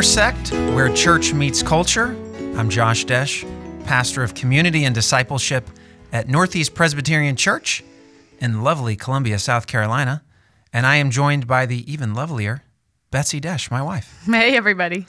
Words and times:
Intersect, 0.00 0.52
where 0.74 0.90
church 0.94 1.34
meets 1.34 1.62
culture. 1.62 2.16
I'm 2.56 2.70
Josh 2.70 3.04
Desh, 3.04 3.44
pastor 3.84 4.22
of 4.22 4.32
community 4.32 4.84
and 4.84 4.94
discipleship 4.94 5.68
at 6.10 6.26
Northeast 6.26 6.74
Presbyterian 6.74 7.36
Church 7.36 7.84
in 8.38 8.62
lovely 8.62 8.96
Columbia, 8.96 9.38
South 9.38 9.66
Carolina. 9.66 10.22
And 10.72 10.86
I 10.86 10.96
am 10.96 11.10
joined 11.10 11.46
by 11.46 11.66
the 11.66 11.92
even 11.92 12.14
lovelier 12.14 12.62
Betsy 13.10 13.40
Desh, 13.40 13.70
my 13.70 13.82
wife. 13.82 14.22
Hey, 14.24 14.56
everybody. 14.56 15.06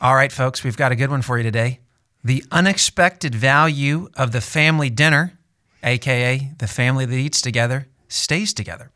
All 0.00 0.16
right, 0.16 0.32
folks, 0.32 0.64
we've 0.64 0.76
got 0.76 0.90
a 0.90 0.96
good 0.96 1.12
one 1.12 1.22
for 1.22 1.36
you 1.36 1.44
today. 1.44 1.78
The 2.24 2.42
unexpected 2.50 3.32
value 3.32 4.08
of 4.16 4.32
the 4.32 4.40
family 4.40 4.90
dinner, 4.90 5.38
aka 5.84 6.50
the 6.58 6.66
family 6.66 7.04
that 7.04 7.16
eats 7.16 7.40
together, 7.40 7.86
stays 8.08 8.52
together. 8.52 8.90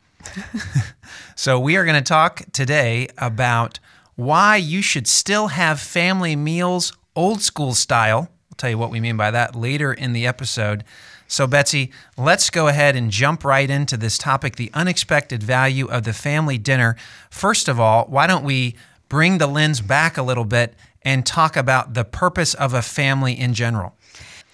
so, 1.37 1.57
we 1.57 1.77
are 1.77 1.85
going 1.85 1.95
to 1.95 2.01
talk 2.01 2.41
today 2.51 3.07
about 3.17 3.79
why 4.21 4.55
you 4.55 4.83
should 4.83 5.07
still 5.07 5.47
have 5.47 5.79
family 5.79 6.35
meals 6.35 6.93
old 7.15 7.41
school 7.41 7.73
style. 7.73 8.29
I'll 8.51 8.55
tell 8.55 8.69
you 8.69 8.77
what 8.77 8.91
we 8.91 8.99
mean 8.99 9.17
by 9.17 9.31
that 9.31 9.55
later 9.55 9.91
in 9.91 10.13
the 10.13 10.27
episode. 10.27 10.83
So, 11.27 11.47
Betsy, 11.47 11.91
let's 12.17 12.51
go 12.51 12.67
ahead 12.67 12.95
and 12.95 13.09
jump 13.09 13.43
right 13.43 13.67
into 13.67 13.97
this 13.97 14.19
topic 14.19 14.57
the 14.57 14.69
unexpected 14.75 15.41
value 15.41 15.87
of 15.87 16.03
the 16.03 16.13
family 16.13 16.59
dinner. 16.59 16.97
First 17.31 17.67
of 17.67 17.79
all, 17.79 18.05
why 18.05 18.27
don't 18.27 18.43
we 18.43 18.75
bring 19.09 19.39
the 19.39 19.47
lens 19.47 19.81
back 19.81 20.17
a 20.17 20.23
little 20.23 20.45
bit 20.45 20.75
and 21.01 21.25
talk 21.25 21.57
about 21.57 21.95
the 21.95 22.05
purpose 22.05 22.53
of 22.53 22.75
a 22.75 22.83
family 22.83 23.33
in 23.33 23.55
general? 23.55 23.95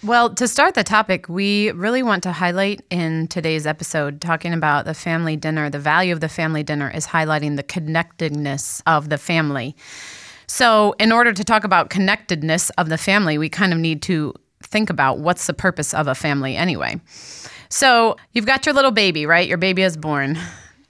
Well, 0.03 0.29
to 0.35 0.47
start 0.47 0.75
the 0.75 0.83
topic, 0.83 1.27
we 1.27 1.71
really 1.71 2.03
want 2.03 2.21
to 2.23 2.31
highlight 2.31 2.81
in 2.91 3.27
today's 3.29 3.65
episode, 3.65 4.21
talking 4.21 4.53
about 4.53 4.85
the 4.85 4.93
family 4.93 5.35
dinner, 5.35 5.71
the 5.71 5.79
value 5.79 6.13
of 6.13 6.19
the 6.19 6.29
family 6.29 6.61
dinner 6.61 6.91
is 6.91 7.07
highlighting 7.07 7.55
the 7.55 7.63
connectedness 7.63 8.83
of 8.85 9.09
the 9.09 9.17
family. 9.17 9.75
So, 10.45 10.93
in 10.99 11.11
order 11.11 11.33
to 11.33 11.43
talk 11.43 11.63
about 11.63 11.89
connectedness 11.89 12.69
of 12.71 12.89
the 12.89 12.97
family, 12.97 13.39
we 13.39 13.49
kind 13.49 13.73
of 13.73 13.79
need 13.79 14.03
to 14.03 14.35
think 14.61 14.91
about 14.91 15.17
what's 15.17 15.47
the 15.47 15.53
purpose 15.53 15.95
of 15.95 16.07
a 16.07 16.13
family 16.13 16.55
anyway. 16.55 17.01
So, 17.69 18.17
you've 18.33 18.45
got 18.45 18.67
your 18.67 18.75
little 18.75 18.91
baby, 18.91 19.25
right? 19.25 19.47
Your 19.47 19.57
baby 19.57 19.81
is 19.81 19.97
born. 19.97 20.37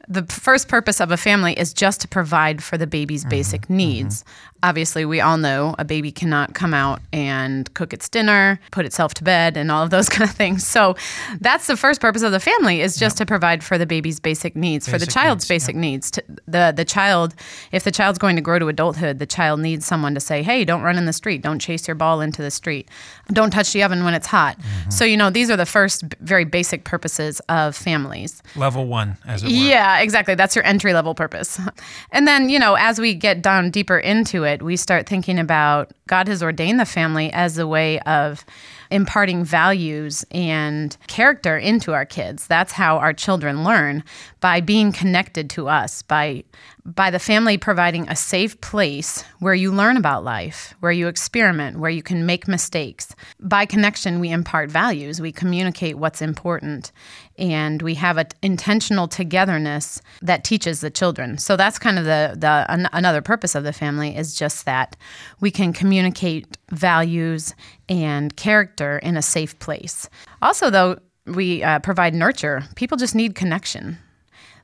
The 0.08 0.23
first 0.23 0.67
purpose 0.67 1.02
of 1.02 1.11
a 1.11 1.17
family 1.17 1.58
is 1.58 1.73
just 1.73 2.02
to 2.02 2.08
provide 2.08 2.63
for 2.63 2.77
the 2.77 2.88
baby's 2.88 3.22
mm-hmm, 3.22 3.30
basic 3.30 3.69
needs. 3.69 4.23
Mm-hmm 4.23 4.47
obviously 4.63 5.05
we 5.05 5.22
all 5.22 5.38
know 5.38 5.75
a 5.77 5.86
baby 5.86 6.11
cannot 6.11 6.53
come 6.53 6.73
out 6.73 7.02
and 7.13 7.72
cook 7.73 7.94
its 7.94 8.09
dinner 8.09 8.59
put 8.72 8.85
itself 8.85 9.13
to 9.13 9.23
bed 9.23 9.55
and 9.55 9.72
all 9.72 9.83
of 9.83 9.89
those 9.89 10.09
kind 10.17 10.30
of 10.30 10.35
things. 10.35 10.66
So 10.66 10.95
that's 11.39 11.67
the 11.67 11.78
first 11.78 12.02
purpose 12.02 12.22
of 12.22 12.31
the 12.31 12.39
family 12.39 12.81
is 12.81 12.97
just 12.97 13.16
yep. 13.16 13.25
to 13.28 13.31
provide 13.31 13.63
for 13.63 13.78
the 13.78 13.85
baby's 13.85 14.19
basic 14.19 14.55
needs 14.55 14.85
basic 14.85 15.00
for 15.00 15.05
the 15.05 15.11
child's 15.11 15.44
needs, 15.44 15.47
basic 15.47 15.75
yep. 15.75 15.81
needs. 15.81 16.11
To, 16.11 16.23
the 16.47 16.73
the 16.75 16.85
child 16.85 17.35
if 17.72 17.83
the 17.83 17.91
child's 17.91 18.17
going 18.17 18.35
to 18.35 18.41
grow 18.41 18.59
to 18.59 18.67
adulthood 18.67 19.19
the 19.19 19.25
child 19.25 19.59
needs 19.59 19.85
someone 19.85 20.13
to 20.13 20.19
say 20.19 20.41
hey 20.44 20.66
don't 20.66 20.81
run 20.81 20.97
in 20.97 21.05
the 21.05 21.13
street. 21.13 21.41
Don't 21.41 21.59
chase 21.59 21.88
your 21.88 21.95
ball 21.95 22.22
into 22.22 22.41
the 22.41 22.52
street. 22.52 22.89
Don't 23.31 23.52
touch 23.52 23.73
the 23.73 23.83
oven 23.83 24.03
when 24.03 24.13
it's 24.13 24.28
hot. 24.28 24.58
Mm-hmm. 24.58 24.89
so 24.89 25.05
you 25.05 25.17
know 25.17 25.30
these 25.30 25.50
are 25.50 25.58
the 25.58 25.66
first 25.66 26.03
very 26.19 26.45
basic 26.45 26.83
purposes 26.83 27.39
of 27.50 27.75
families. 27.75 28.41
Level 28.55 28.88
1 28.88 29.17
as 29.25 29.44
it 29.44 29.47
were. 29.47 29.52
Yeah 29.52 29.97
exactly 30.00 30.36
that's 30.36 30.56
your 30.56 30.66
entry 30.66 30.94
level 30.94 31.14
purpose 31.14 31.59
and 32.12 32.28
then 32.28 32.50
you 32.50 32.59
know 32.59 32.76
as 32.76 33.00
we 33.00 33.14
get 33.14 33.42
down 33.42 33.70
deeper 33.70 33.98
into 33.98 34.44
it, 34.44 34.62
we 34.62 34.76
start 34.76 35.08
thinking 35.08 35.38
about 35.38 35.92
God 36.08 36.28
has 36.28 36.42
ordained 36.42 36.80
the 36.80 36.86
family 36.86 37.31
as 37.34 37.58
a 37.58 37.67
way 37.67 38.00
of 38.02 38.45
imparting 38.90 39.44
values 39.44 40.25
and 40.31 40.95
character 41.08 41.58
into 41.58 41.94
our 41.94 42.06
kids. 42.06 42.47
That's 42.47 42.72
how 42.72 42.97
our 42.97 43.13
children 43.13 43.63
learn 43.63 44.03
by 44.40 44.62
being 44.62 44.91
connected 44.91 45.50
to 45.52 45.68
us, 45.68 46.02
by 46.02 46.46
by 46.88 47.12
the 47.12 47.20
family 47.20 47.58
providing 47.58 48.08
a 48.08 48.16
safe 48.16 48.59
place 48.62 49.25
where 49.40 49.53
you 49.53 49.74
learn 49.74 49.98
about 49.98 50.24
life, 50.24 50.74
where 50.80 50.92
you 50.92 51.09
experiment, 51.09 51.80
where 51.80 51.92
you 51.92 52.02
can 52.02 52.25
make 52.25 52.48
mistakes. 52.48 53.14
By 53.42 53.66
connection, 53.66 54.22
we 54.22 54.30
impart 54.30 54.72
values, 54.72 55.20
we 55.20 55.34
communicate 55.34 55.97
what's 55.97 56.22
important, 56.22 56.94
and 57.38 57.81
we 57.81 57.96
have 57.96 58.18
an 58.18 58.28
intentional 58.42 59.09
togetherness 59.09 60.02
that 60.22 60.46
teaches 60.46 60.80
the 60.80 60.90
children. 60.90 61.38
So 61.38 61.58
that's 61.58 61.78
kind 61.78 62.00
of 62.00 62.06
the, 62.06 62.36
the 62.38 62.66
an, 62.70 62.88
another 62.94 63.22
purpose 63.22 63.53
of 63.53 63.66
the 63.66 63.74
family 63.74 64.16
is 64.16 64.34
just 64.34 64.66
that 64.66 64.96
we 65.42 65.52
can 65.52 65.74
communicate 65.74 66.58
values 66.72 67.53
and 67.90 68.34
character 68.38 68.97
in 69.00 69.18
a 69.18 69.22
safe 69.22 69.59
place. 69.59 70.09
Also, 70.42 70.70
though, 70.70 71.00
we 71.26 71.62
uh, 71.64 71.80
provide 71.80 72.14
nurture. 72.14 72.64
People 72.76 72.97
just 72.97 73.14
need 73.14 73.36
connection. 73.36 73.97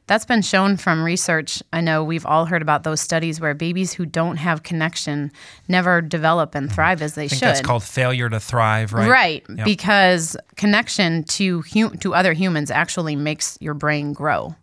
That's 0.07 0.25
been 0.25 0.41
shown 0.41 0.75
from 0.75 1.03
research. 1.03 1.63
I 1.71 1.79
know 1.79 2.03
we've 2.03 2.25
all 2.25 2.45
heard 2.45 2.61
about 2.61 2.83
those 2.83 2.99
studies 2.99 3.39
where 3.39 3.53
babies 3.53 3.93
who 3.93 4.05
don't 4.05 4.35
have 4.35 4.63
connection 4.63 5.31
never 5.69 6.01
develop 6.01 6.55
and 6.55 6.71
thrive 6.71 7.01
as 7.01 7.15
they 7.15 7.29
should. 7.29 7.39
That's 7.39 7.61
called 7.61 7.83
failure 7.83 8.29
to 8.29 8.39
thrive, 8.39 8.91
right? 8.91 9.09
Right, 9.09 9.45
yep. 9.49 9.65
because 9.65 10.35
connection 10.57 11.23
to 11.25 11.61
hu- 11.61 11.95
to 11.97 12.13
other 12.13 12.33
humans 12.33 12.69
actually 12.69 13.15
makes 13.15 13.57
your 13.61 13.73
brain 13.73 14.11
grow 14.11 14.55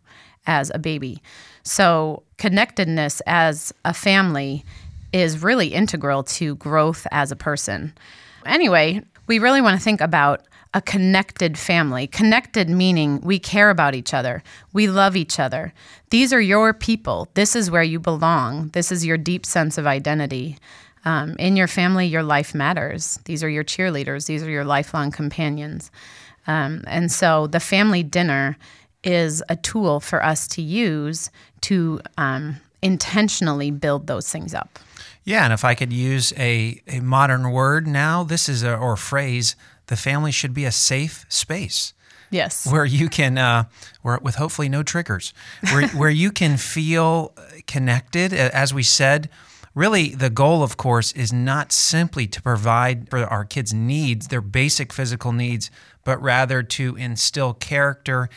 as 0.47 0.71
a 0.75 0.79
baby. 0.79 1.23
So 1.63 2.23
connectedness 2.37 3.23
as 3.27 3.73
a 3.85 3.95
family 3.95 4.65
is 5.13 5.43
really 5.43 5.69
integral 5.69 6.23
to 6.23 6.55
growth 6.57 7.07
as 7.13 7.33
a 7.33 7.37
person. 7.37 7.95
Anyway, 8.47 9.03
we 9.27 9.39
really 9.39 9.61
want 9.61 9.79
to 9.79 9.83
think 9.83 10.01
about 10.01 10.43
a 10.73 10.81
connected 10.81 11.59
family. 11.59 12.07
Connected 12.07 12.69
meaning 12.69 13.21
we 13.23 13.39
care 13.39 13.71
about 13.71 13.95
each 13.95 14.15
other, 14.15 14.43
we 14.73 14.87
love 14.87 15.17
each 15.17 15.39
other. 15.39 15.73
These 16.11 16.33
are 16.33 16.41
your 16.41 16.73
people. 16.73 17.29
This 17.35 17.57
is 17.57 17.71
where 17.71 17.83
you 17.83 17.99
belong. 17.99 18.69
This 18.69 18.93
is 18.93 19.05
your 19.05 19.17
deep 19.17 19.45
sense 19.45 19.79
of 19.79 19.87
identity. 19.87 20.59
Um, 21.05 21.35
in 21.39 21.57
your 21.57 21.67
family, 21.67 22.07
your 22.07 22.23
life 22.23 22.55
matters. 22.55 23.19
These 23.25 23.43
are 23.43 23.49
your 23.49 23.65
cheerleaders, 23.65 24.27
these 24.27 24.43
are 24.43 24.51
your 24.51 24.65
lifelong 24.65 25.11
companions. 25.11 25.91
Um, 26.47 26.85
and 26.87 27.11
so 27.11 27.47
the 27.47 27.61
family 27.61 28.03
dinner 28.03 28.57
is 29.03 29.43
a 29.49 29.57
tool 29.57 30.01
for 30.01 30.23
us 30.23 30.47
to 30.49 30.63
use 30.63 31.31
to 31.63 32.01
um, 32.19 32.57
intentionally 32.83 33.71
build 33.71 34.07
those 34.07 34.31
things 34.31 34.55
up. 34.55 34.79
Yeah, 35.31 35.45
and 35.45 35.53
if 35.53 35.65
I 35.65 35.77
could 35.77 35.93
use 35.93 36.33
a, 36.37 36.83
a 36.89 36.99
modern 36.99 37.53
word 37.53 37.87
now, 37.87 38.25
this 38.25 38.49
is 38.49 38.65
a 38.65 38.77
or 38.77 38.97
phrase, 38.97 39.55
the 39.87 39.95
family 39.97 40.33
should 40.33 40.53
be 40.53 40.65
a 40.65 40.73
safe 40.73 41.25
space. 41.29 41.95
Yes. 42.31 42.67
Where 42.67 42.85
you 42.85 43.09
can, 43.09 43.39
uh, 43.39 43.65
where, 44.03 44.19
with 44.19 44.35
hopefully 44.35 44.69
no 44.69 44.83
triggers, 44.83 45.33
where, 45.73 45.87
where 45.97 46.11
you 46.11 46.33
can 46.33 46.57
feel 46.57 47.33
connected. 47.69 48.33
As 48.33 48.75
we 48.75 48.83
said, 48.83 49.31
really 49.73 50.17
the 50.17 50.31
goal, 50.31 50.65
of 50.65 50.77
course, 50.77 51.13
is 51.13 51.33
not 51.33 51.71
simply 51.71 52.27
to 52.27 52.43
provide 52.43 53.09
for 53.09 53.19
our 53.19 53.45
kids' 53.45 53.73
needs, 53.73 54.27
their 54.27 54.41
basic 54.41 54.93
physical 54.93 55.31
needs, 55.31 55.71
but 56.03 56.21
rather 56.21 56.65
to 56.65 56.97
instill 56.97 57.55
character, 57.55 58.29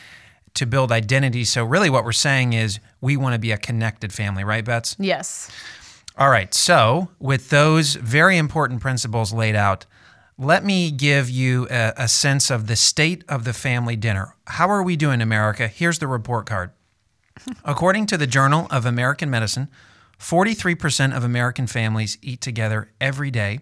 to 0.54 0.64
build 0.64 0.92
identity. 0.92 1.44
So, 1.44 1.64
really, 1.64 1.90
what 1.90 2.04
we're 2.04 2.12
saying 2.12 2.52
is 2.52 2.78
we 3.00 3.16
want 3.16 3.32
to 3.32 3.40
be 3.40 3.50
a 3.50 3.58
connected 3.58 4.12
family, 4.12 4.44
right, 4.44 4.64
Bets? 4.64 4.94
Yes. 5.00 5.50
All 6.16 6.30
right. 6.30 6.54
So, 6.54 7.08
with 7.18 7.50
those 7.50 7.96
very 7.96 8.36
important 8.36 8.80
principles 8.80 9.32
laid 9.32 9.56
out, 9.56 9.84
let 10.38 10.64
me 10.64 10.92
give 10.92 11.28
you 11.28 11.66
a, 11.70 11.92
a, 11.96 12.08
sense 12.08 12.50
of 12.50 12.66
the 12.66 12.76
state 12.76 13.24
of 13.28 13.44
the 13.44 13.52
family 13.52 13.96
dinner. 13.96 14.36
How 14.46 14.68
are 14.68 14.82
we 14.82 14.96
doing, 14.96 15.20
America? 15.20 15.66
Here's 15.66 15.98
the 15.98 16.06
report 16.06 16.46
card. 16.46 16.70
According 17.64 18.06
to 18.06 18.16
the 18.16 18.26
Journal 18.26 18.66
of 18.70 18.86
American 18.86 19.28
Medicine, 19.30 19.68
43% 20.18 21.16
of 21.16 21.24
American 21.24 21.66
families 21.66 22.18
eat 22.22 22.40
together 22.40 22.90
every 23.00 23.30
day. 23.30 23.60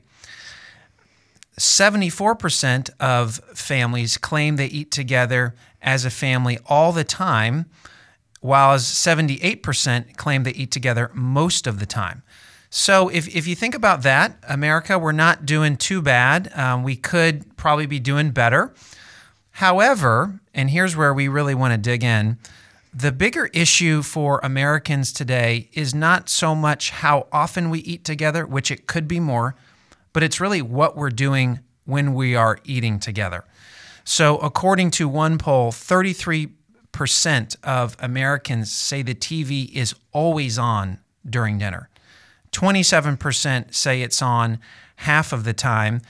74% 1.58 2.90
of 3.00 3.36
families 3.54 4.16
claim 4.16 4.56
they 4.56 4.66
eat 4.66 4.90
together 4.90 5.54
as 5.82 6.04
a 6.04 6.10
family 6.10 6.58
all 6.66 6.92
the 6.92 7.04
time, 7.04 7.66
while 8.40 8.76
78% 8.78 10.16
claim 10.16 10.42
they 10.42 10.52
eat 10.52 10.70
together 10.70 11.10
most 11.14 11.66
of 11.66 11.78
the 11.78 11.86
time. 11.86 12.22
So 12.74 13.10
if, 13.10 13.28
if 13.28 13.46
you 13.46 13.54
think 13.54 13.74
about 13.74 14.02
that, 14.04 14.42
America, 14.48 14.98
we're 14.98 15.12
not 15.12 15.44
doing 15.44 15.76
too 15.76 16.00
bad. 16.00 16.50
Um, 16.56 16.82
we 16.82 16.96
could 16.96 17.54
probably 17.58 17.84
be 17.84 18.00
doing 18.00 18.30
better. 18.30 18.72
However, 19.50 20.40
and 20.54 20.70
here's 20.70 20.96
where 20.96 21.12
we 21.12 21.28
really 21.28 21.54
want 21.54 21.74
to 21.74 21.78
dig 21.78 22.02
in 22.02 22.38
the 22.94 23.12
bigger 23.12 23.50
issue 23.52 24.00
for 24.00 24.40
Americans 24.42 25.12
today 25.12 25.68
is 25.74 25.94
not 25.94 26.30
so 26.30 26.54
much 26.54 26.90
how 26.90 27.26
often 27.30 27.68
we 27.68 27.80
eat 27.80 28.04
together, 28.04 28.46
which 28.46 28.70
it 28.70 28.86
could 28.86 29.06
be 29.06 29.20
more, 29.20 29.54
but 30.14 30.22
it's 30.22 30.40
really 30.40 30.62
what 30.62 30.96
we're 30.96 31.10
doing 31.10 31.60
when 31.84 32.14
we 32.14 32.34
are 32.34 32.58
eating 32.64 32.98
together. 32.98 33.44
So, 34.04 34.38
according 34.38 34.92
to 34.92 35.08
one 35.08 35.36
poll, 35.36 35.72
33% 35.72 37.56
of 37.62 37.96
Americans 37.98 38.72
say 38.72 39.02
the 39.02 39.14
TV 39.14 39.70
is 39.72 39.94
always 40.12 40.58
on 40.58 40.98
during 41.28 41.58
dinner. 41.58 41.90
27% 42.52 43.74
say 43.74 44.02
it's 44.02 44.22
on 44.22 44.58
half 44.96 45.32
of 45.32 45.44
the 45.44 45.52
time. 45.52 46.00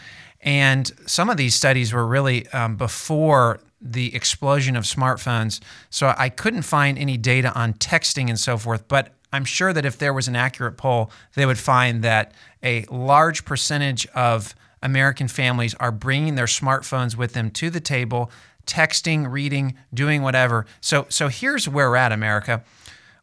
And 0.40 0.90
some 1.06 1.30
of 1.30 1.36
these 1.36 1.54
studies 1.54 1.92
were 1.92 2.06
really 2.06 2.48
um, 2.48 2.76
before 2.76 3.60
the 3.80 4.14
explosion 4.14 4.76
of 4.76 4.84
smartphones. 4.84 5.60
So 5.90 6.14
I 6.16 6.28
couldn't 6.28 6.62
find 6.62 6.98
any 6.98 7.16
data 7.16 7.52
on 7.54 7.74
texting 7.74 8.28
and 8.28 8.38
so 8.38 8.56
forth. 8.56 8.86
But 8.88 9.12
I'm 9.32 9.44
sure 9.44 9.72
that 9.72 9.84
if 9.84 9.98
there 9.98 10.12
was 10.12 10.28
an 10.28 10.36
accurate 10.36 10.76
poll, 10.76 11.10
they 11.34 11.46
would 11.46 11.58
find 11.58 12.02
that 12.02 12.32
a 12.62 12.84
large 12.90 13.44
percentage 13.44 14.06
of 14.08 14.54
American 14.82 15.28
families 15.28 15.74
are 15.76 15.92
bringing 15.92 16.34
their 16.34 16.46
smartphones 16.46 17.16
with 17.16 17.32
them 17.32 17.50
to 17.52 17.70
the 17.70 17.80
table, 17.80 18.30
texting, 18.66 19.30
reading, 19.30 19.74
doing 19.94 20.22
whatever. 20.22 20.66
So, 20.80 21.06
so 21.08 21.28
here's 21.28 21.68
where 21.68 21.88
we're 21.88 21.96
at, 21.96 22.12
America. 22.12 22.62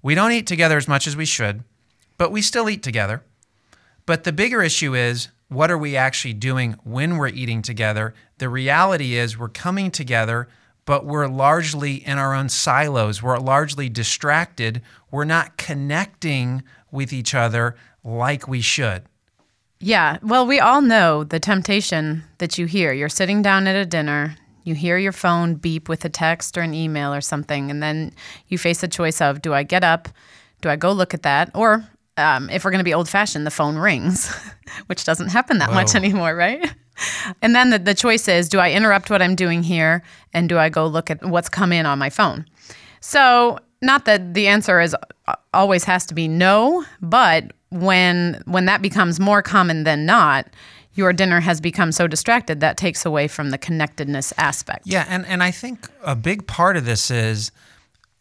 We 0.01 0.15
don't 0.15 0.31
eat 0.31 0.47
together 0.47 0.77
as 0.77 0.87
much 0.87 1.05
as 1.05 1.15
we 1.15 1.25
should, 1.25 1.63
but 2.19 2.31
we 2.31 2.43
still 2.43 2.69
eat 2.69 2.83
together. 2.83 3.23
But 4.05 4.25
the 4.25 4.31
bigger 4.31 4.61
issue 4.61 4.93
is 4.93 5.29
what 5.47 5.71
are 5.71 5.77
we 5.77 5.95
actually 5.95 6.33
doing 6.33 6.73
when 6.83 7.17
we're 7.17 7.29
eating 7.29 7.63
together? 7.63 8.13
The 8.37 8.49
reality 8.49 9.15
is 9.15 9.39
we're 9.39 9.47
coming 9.47 9.89
together, 9.89 10.47
but 10.85 11.05
we're 11.05 11.27
largely 11.27 11.95
in 12.05 12.19
our 12.19 12.35
own 12.35 12.49
silos. 12.49 13.23
We're 13.23 13.39
largely 13.39 13.89
distracted. 13.89 14.81
We're 15.09 15.25
not 15.25 15.57
connecting 15.57 16.61
with 16.91 17.13
each 17.13 17.33
other 17.33 17.75
like 18.03 18.47
we 18.47 18.61
should. 18.61 19.03
Yeah. 19.79 20.17
Well, 20.21 20.45
we 20.45 20.59
all 20.59 20.81
know 20.81 21.23
the 21.23 21.39
temptation 21.39 22.23
that 22.39 22.57
you 22.57 22.65
hear. 22.65 22.91
You're 22.91 23.07
sitting 23.07 23.41
down 23.41 23.65
at 23.65 23.77
a 23.77 23.85
dinner, 23.85 24.35
you 24.65 24.75
hear 24.75 24.97
your 24.97 25.13
phone 25.13 25.55
beep 25.55 25.87
with 25.87 26.03
a 26.03 26.09
text 26.09 26.57
or 26.57 26.61
an 26.61 26.73
email 26.73 27.13
or 27.13 27.21
something, 27.21 27.71
and 27.71 27.81
then 27.81 28.11
you 28.49 28.57
face 28.57 28.83
a 28.83 28.89
choice 28.89 29.21
of 29.21 29.41
do 29.41 29.53
I 29.53 29.63
get 29.63 29.85
up? 29.85 30.09
Do 30.61 30.67
I 30.67 30.75
go 30.75 30.91
look 30.91 31.13
at 31.13 31.23
that? 31.23 31.49
Or 31.55 31.87
um, 32.19 32.49
if 32.49 32.63
we're 32.63 32.71
going 32.71 32.79
to 32.79 32.85
be 32.85 32.93
old 32.93 33.09
fashioned, 33.09 33.45
the 33.45 33.51
phone 33.51 33.77
rings, 33.77 34.33
which 34.87 35.03
doesn't 35.03 35.29
happen 35.29 35.57
that 35.59 35.71
much 35.71 35.95
anymore, 35.95 36.35
right? 36.35 36.73
And 37.41 37.55
then 37.55 37.69
the, 37.69 37.79
the 37.79 37.93
choice 37.93 38.27
is 38.27 38.49
do 38.49 38.59
I 38.59 38.71
interrupt 38.71 39.09
what 39.09 39.21
I'm 39.21 39.35
doing 39.35 39.63
here 39.63 40.03
and 40.33 40.49
do 40.49 40.57
I 40.57 40.69
go 40.69 40.85
look 40.85 41.09
at 41.09 41.23
what's 41.23 41.49
come 41.49 41.71
in 41.71 41.85
on 41.85 41.97
my 41.97 42.09
phone? 42.09 42.45
So, 42.99 43.59
not 43.81 44.03
that 44.05 44.33
the 44.33 44.47
answer 44.47 44.81
is 44.81 44.93
uh, 45.27 45.35
always 45.53 45.85
has 45.85 46.05
to 46.07 46.13
be 46.13 46.27
no, 46.27 46.83
but 47.01 47.53
when 47.69 48.41
when 48.45 48.65
that 48.65 48.81
becomes 48.81 49.19
more 49.19 49.41
common 49.41 49.85
than 49.85 50.05
not, 50.05 50.47
your 50.93 51.13
dinner 51.13 51.39
has 51.39 51.61
become 51.61 51.93
so 51.93 52.07
distracted 52.07 52.59
that 52.59 52.75
takes 52.75 53.05
away 53.05 53.27
from 53.27 53.51
the 53.51 53.57
connectedness 53.57 54.33
aspect. 54.37 54.81
Yeah, 54.85 55.05
and 55.07 55.25
and 55.25 55.41
I 55.41 55.51
think 55.51 55.87
a 56.03 56.15
big 56.15 56.45
part 56.45 56.75
of 56.75 56.85
this 56.85 57.09
is 57.09 57.51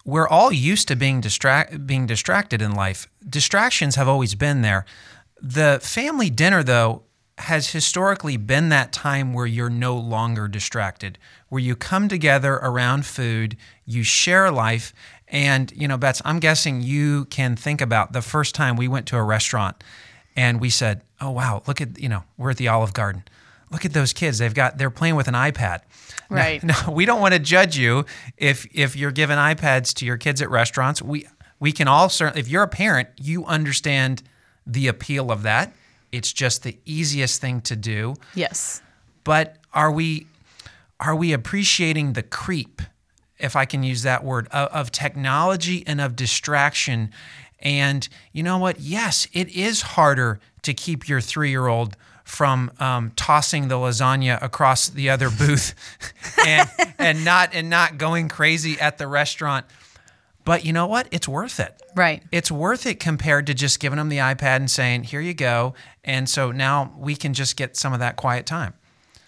we're 0.08 0.26
all 0.26 0.50
used 0.50 0.88
to 0.88 0.96
being 0.96 1.20
distract 1.20 1.86
being 1.86 2.06
distracted 2.06 2.62
in 2.62 2.72
life. 2.74 3.06
Distractions 3.28 3.96
have 3.96 4.08
always 4.08 4.34
been 4.34 4.62
there. 4.62 4.86
The 5.42 5.80
family 5.82 6.30
dinner 6.30 6.62
though 6.62 7.02
has 7.36 7.72
historically 7.72 8.38
been 8.38 8.70
that 8.70 8.90
time 8.90 9.34
where 9.34 9.44
you're 9.44 9.68
no 9.68 9.94
longer 9.96 10.48
distracted, 10.48 11.18
where 11.50 11.60
you 11.60 11.76
come 11.76 12.08
together 12.08 12.54
around 12.54 13.04
food, 13.04 13.54
you 13.84 14.02
share 14.02 14.50
life, 14.50 14.94
and, 15.28 15.70
you 15.76 15.86
know, 15.86 15.98
Bets, 15.98 16.22
I'm 16.24 16.40
guessing 16.40 16.80
you 16.80 17.26
can 17.26 17.54
think 17.54 17.82
about 17.82 18.12
the 18.14 18.22
first 18.22 18.54
time 18.54 18.76
we 18.76 18.88
went 18.88 19.06
to 19.08 19.16
a 19.18 19.22
restaurant 19.22 19.84
and 20.34 20.58
we 20.58 20.70
said, 20.70 21.02
oh, 21.20 21.30
wow, 21.30 21.62
look 21.66 21.82
at, 21.82 22.00
you 22.00 22.08
know, 22.08 22.24
we're 22.38 22.50
at 22.50 22.56
the 22.56 22.68
Olive 22.68 22.94
Garden. 22.94 23.24
Look 23.70 23.84
at 23.84 23.92
those 23.92 24.12
kids. 24.12 24.38
They've 24.38 24.54
got, 24.54 24.78
they're 24.78 24.90
playing 24.90 25.16
with 25.16 25.28
an 25.28 25.34
iPad. 25.34 25.80
Right. 26.30 26.62
No, 26.68 26.74
no, 26.86 26.92
we 26.92 27.04
don't 27.04 27.20
want 27.20 27.34
to 27.34 27.40
judge 27.40 27.76
you 27.76 28.04
if, 28.36 28.66
if 28.74 28.96
you're 28.96 29.10
giving 29.10 29.38
iPads 29.38 29.94
to 29.94 30.06
your 30.06 30.16
kids 30.16 30.42
at 30.42 30.50
restaurants. 30.50 31.00
We, 31.00 31.26
we 31.58 31.72
can 31.72 31.88
all 31.88 32.08
certainly, 32.08 32.40
if 32.40 32.48
you're 32.48 32.62
a 32.62 32.68
parent, 32.68 33.08
you 33.16 33.44
understand 33.46 34.22
the 34.66 34.88
appeal 34.88 35.30
of 35.30 35.42
that. 35.42 35.72
It's 36.12 36.32
just 36.32 36.62
the 36.62 36.76
easiest 36.84 37.40
thing 37.40 37.60
to 37.62 37.76
do. 37.76 38.14
Yes. 38.34 38.82
But 39.24 39.56
are 39.72 39.90
we, 39.90 40.26
are 41.00 41.14
we 41.14 41.32
appreciating 41.32 42.12
the 42.12 42.22
creep 42.22 42.82
if 43.38 43.56
I 43.56 43.64
can 43.64 43.82
use 43.82 44.02
that 44.02 44.24
word, 44.24 44.48
of, 44.48 44.68
of 44.68 44.92
technology 44.92 45.84
and 45.86 46.00
of 46.00 46.16
distraction. 46.16 47.10
And 47.60 48.08
you 48.32 48.42
know 48.42 48.58
what? 48.58 48.80
Yes, 48.80 49.28
it 49.32 49.48
is 49.48 49.82
harder 49.82 50.40
to 50.62 50.74
keep 50.74 51.08
your 51.08 51.20
three 51.20 51.50
year 51.50 51.66
old 51.66 51.96
from 52.28 52.70
um, 52.78 53.10
tossing 53.16 53.68
the 53.68 53.76
lasagna 53.76 54.40
across 54.42 54.88
the 54.88 55.08
other 55.08 55.30
booth 55.30 55.74
and, 56.46 56.68
and 56.98 57.24
not 57.24 57.54
and 57.54 57.70
not 57.70 57.96
going 57.96 58.28
crazy 58.28 58.78
at 58.78 58.98
the 58.98 59.06
restaurant. 59.06 59.64
But 60.44 60.64
you 60.64 60.72
know 60.72 60.86
what? 60.86 61.08
It's 61.10 61.26
worth 61.26 61.58
it. 61.58 61.82
Right. 61.96 62.22
It's 62.30 62.50
worth 62.50 62.86
it 62.86 63.00
compared 63.00 63.46
to 63.46 63.54
just 63.54 63.80
giving 63.80 63.96
them 63.96 64.10
the 64.10 64.18
iPad 64.18 64.56
and 64.56 64.70
saying, 64.70 65.04
"Here 65.04 65.20
you 65.20 65.32
go." 65.32 65.74
And 66.04 66.28
so 66.28 66.52
now 66.52 66.94
we 66.98 67.16
can 67.16 67.32
just 67.32 67.56
get 67.56 67.76
some 67.76 67.94
of 67.94 68.00
that 68.00 68.16
quiet 68.16 68.44
time. 68.44 68.74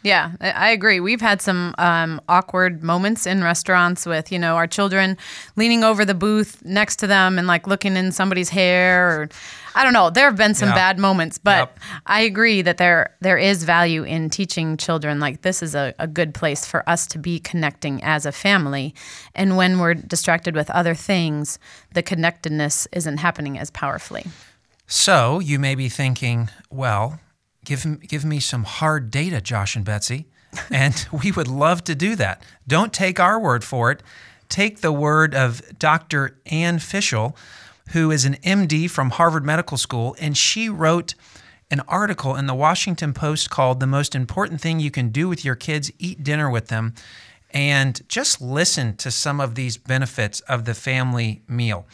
Yeah, 0.03 0.33
I 0.41 0.71
agree. 0.71 0.99
We've 0.99 1.21
had 1.21 1.43
some 1.43 1.75
um, 1.77 2.23
awkward 2.29 2.83
moments 2.83 3.27
in 3.27 3.45
restaurants 3.45 4.07
with, 4.07 4.33
you 4.33 4.39
know, 4.39 4.57
our 4.57 4.67
children 4.67 5.19
leaning 5.57 5.85
over 5.85 6.07
the 6.07 6.15
booth 6.15 6.65
next 6.65 6.97
to 7.01 7.07
them 7.07 7.39
and 7.39 7.47
like 7.47 7.67
looking 7.67 7.97
in 7.97 8.11
somebody's 8.11 8.49
hair 8.49 9.11
or 9.11 9.29
I 9.75 9.85
don't 9.85 9.93
know. 9.93 10.11
There 10.11 10.27
have 10.27 10.37
been 10.37 10.55
some 10.55 10.71
yeah. 10.71 10.75
bad 10.75 10.99
moments, 10.99 11.39
but 11.39 11.59
yep. 11.59 11.79
I 12.07 12.21
agree 12.23 12.63
that 12.63 12.79
there 12.79 13.17
there 13.21 13.39
is 13.39 13.65
value 13.65 14.03
in 14.03 14.31
teaching 14.31 14.77
children 14.77 15.21
like 15.21 15.43
this 15.43 15.63
is 15.63 15.75
a, 15.75 15.95
a 15.99 16.07
good 16.07 16.35
place 16.35 16.67
for 16.67 16.89
us 16.89 17.07
to 17.09 17.19
be 17.19 17.39
connecting 17.39 18.03
as 18.03 18.27
a 18.27 18.33
family. 18.33 18.95
And 19.35 19.57
when 19.57 19.79
we're 19.79 19.95
distracted 19.95 20.55
with 20.55 20.71
other 20.71 20.95
things, 20.95 21.59
the 21.95 22.03
connectedness 22.03 22.89
isn't 22.93 23.19
happening 23.19 23.59
as 23.59 23.71
powerfully. 23.71 24.27
So 24.87 25.39
you 25.39 25.61
may 25.61 25.77
be 25.77 25.89
thinking, 25.89 26.51
well, 26.69 27.21
give, 27.65 28.01
give 28.01 28.25
me 28.25 28.41
some 28.41 28.65
hard 28.65 29.11
data, 29.11 29.41
Josh 29.41 29.77
and 29.77 29.85
Betsy. 29.85 30.27
And 30.71 31.07
we 31.23 31.31
would 31.31 31.47
love 31.47 31.85
to 31.85 31.95
do 31.95 32.17
that. 32.17 32.43
Don't 32.67 32.93
take 32.93 33.21
our 33.21 33.39
word 33.39 33.63
for 33.63 33.93
it. 33.93 34.03
Take 34.49 34.81
the 34.81 34.91
word 34.91 35.33
of 35.33 35.63
Dr. 35.79 36.41
Anne 36.47 36.81
Fishel, 36.81 37.37
who 37.93 38.11
is 38.11 38.25
an 38.25 38.35
MD 38.37 38.89
from 38.91 39.11
Harvard 39.11 39.45
Medical 39.45 39.77
School, 39.77 40.17
and 40.21 40.37
she 40.37 40.69
wrote 40.69 41.15
an 41.71 41.81
article 41.89 42.37
in 42.37 42.47
the 42.47 42.55
Washington 42.55 43.13
Post 43.13 43.51
called 43.51 43.81
The 43.81 43.87
Most 43.87 44.15
Important 44.15 44.61
Thing 44.61 44.81
You 44.81 44.91
Can 44.91 45.11
Do 45.11 45.29
with 45.29 45.45
Your 45.45 45.55
Kids 45.55 45.91
Eat 45.99 46.23
Dinner 46.23 46.51
with 46.51 46.69
Them. 46.69 46.95
And 47.53 48.01
just 48.09 48.41
listen 48.41 48.97
to 48.99 49.11
some 49.11 49.41
of 49.41 49.55
these 49.55 49.77
benefits 49.77 50.41
of 50.43 50.65
the 50.65 50.75
family 50.75 51.43
meal. 51.49 51.87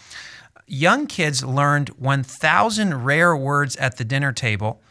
Young 0.66 1.06
kids 1.06 1.44
learned 1.44 1.90
1,000 1.90 3.04
rare 3.04 3.36
words 3.36 3.76
at 3.76 3.96
the 3.96 4.04
dinner 4.04 4.32
table 4.32 4.82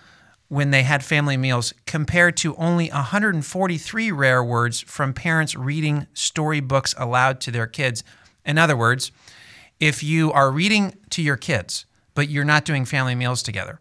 when 0.47 0.71
they 0.71 0.83
had 0.83 1.03
family 1.03 1.37
meals 1.37 1.73
compared 1.85 2.37
to 2.37 2.55
only 2.55 2.89
143 2.89 4.11
rare 4.11 4.43
words 4.43 4.81
from 4.81 5.13
parents 5.13 5.55
reading 5.55 6.07
storybooks 6.13 6.95
aloud 6.97 7.41
to 7.41 7.51
their 7.51 7.67
kids. 7.67 8.03
In 8.45 8.57
other 8.57 8.77
words, 8.77 9.11
if 9.79 10.03
you 10.03 10.31
are 10.31 10.51
reading 10.51 10.95
to 11.11 11.21
your 11.21 11.37
kids, 11.37 11.85
but 12.13 12.29
you're 12.29 12.45
not 12.45 12.65
doing 12.65 12.85
family 12.85 13.15
meals 13.15 13.43
together, 13.43 13.79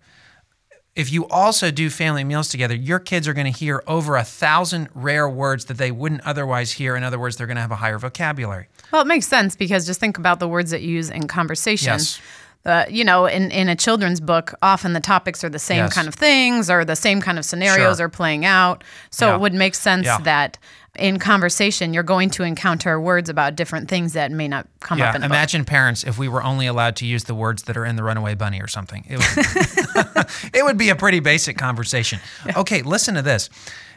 if 0.94 1.12
you 1.12 1.26
also 1.26 1.72
do 1.72 1.90
family 1.90 2.22
meals 2.22 2.48
together, 2.48 2.74
your 2.74 3.00
kids 3.00 3.26
are 3.26 3.34
going 3.34 3.52
to 3.52 3.58
hear 3.58 3.82
over 3.86 4.16
a 4.16 4.22
thousand 4.22 4.88
rare 4.94 5.28
words 5.28 5.64
that 5.64 5.76
they 5.76 5.90
wouldn't 5.90 6.20
otherwise 6.20 6.72
hear. 6.72 6.94
In 6.94 7.02
other 7.02 7.18
words, 7.18 7.36
they're 7.36 7.48
going 7.48 7.56
to 7.56 7.62
have 7.62 7.72
a 7.72 7.76
higher 7.76 7.98
vocabulary. 7.98 8.68
Well, 8.92 9.02
it 9.02 9.08
makes 9.08 9.26
sense 9.26 9.56
because 9.56 9.86
just 9.86 9.98
think 9.98 10.18
about 10.18 10.38
the 10.38 10.46
words 10.46 10.70
that 10.70 10.82
you 10.82 10.90
use 10.90 11.10
in 11.10 11.26
conversation. 11.26 11.94
Yes 11.94 12.20
uh, 12.66 12.86
you 12.88 13.04
know, 13.04 13.26
in, 13.26 13.50
in 13.50 13.68
a 13.68 13.76
children's 13.76 14.20
book, 14.20 14.54
often 14.62 14.94
the 14.94 15.00
topics 15.00 15.44
are 15.44 15.50
the 15.50 15.58
same 15.58 15.78
yes. 15.78 15.92
kind 15.92 16.08
of 16.08 16.14
things 16.14 16.70
or 16.70 16.84
the 16.84 16.96
same 16.96 17.20
kind 17.20 17.38
of 17.38 17.44
scenarios 17.44 17.98
sure. 17.98 18.06
are 18.06 18.08
playing 18.08 18.44
out. 18.44 18.82
So 19.10 19.28
yeah. 19.28 19.34
it 19.34 19.40
would 19.40 19.52
make 19.52 19.74
sense 19.74 20.06
yeah. 20.06 20.18
that 20.22 20.58
in 20.96 21.18
conversation 21.18 21.92
you're 21.92 22.02
going 22.02 22.30
to 22.30 22.42
encounter 22.42 23.00
words 23.00 23.28
about 23.28 23.56
different 23.56 23.88
things 23.88 24.12
that 24.12 24.30
may 24.30 24.48
not 24.48 24.66
come 24.80 24.98
yeah. 24.98 25.08
up 25.08 25.14
in 25.14 25.22
imagine 25.22 25.28
book. 25.28 25.36
Imagine, 25.36 25.64
parents 25.64 26.04
if 26.04 26.18
we 26.18 26.28
were 26.28 26.42
only 26.42 26.66
allowed 26.66 26.96
to 26.96 27.06
use 27.06 27.24
the 27.24 27.34
words 27.34 27.64
that 27.64 27.76
are 27.76 27.84
in 27.84 27.96
the 27.96 28.02
runaway 28.02 28.34
bunny 28.34 28.60
or 28.60 28.68
something 28.68 29.04
it 29.08 29.18
would, 29.18 30.26
it 30.54 30.64
would 30.64 30.78
be 30.78 30.90
a 30.90 30.96
pretty 30.96 31.20
basic 31.20 31.58
conversation 31.58 32.20
okay 32.56 32.82
listen 32.82 33.16
to 33.16 33.22
this 33.22 33.50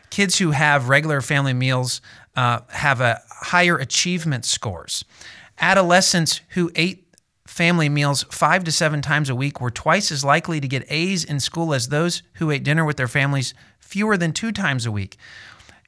kids 0.10 0.40
who 0.40 0.52
have 0.52 0.90
regular 0.90 1.22
family 1.22 1.54
meals 1.54 2.02
uh, 2.36 2.62
have 2.70 3.00
a 3.00 3.22
higher 3.30 3.78
achievement 3.78 4.44
scores 4.44 5.06
adolescents 5.60 6.42
who 6.50 6.72
ate 6.76 7.07
family 7.58 7.90
meals 7.90 8.22
five 8.30 8.64
to 8.64 8.72
seven 8.72 9.02
times 9.02 9.32
a 9.32 9.36
week 9.36 9.60
were 9.60 9.72
twice 9.72 10.12
as 10.12 10.24
likely 10.24 10.62
to 10.62 10.68
get 10.68 10.86
A's 10.92 11.24
in 11.24 11.40
school 11.40 11.74
as 11.74 11.90
those 11.90 12.22
who 12.34 12.52
ate 12.52 12.64
dinner 12.64 12.86
with 12.86 12.98
their 12.98 13.08
families 13.08 13.56
fewer 13.80 14.16
than 14.16 14.32
two 14.32 14.52
times 14.52 14.86
a 14.86 14.92
week. 14.92 15.18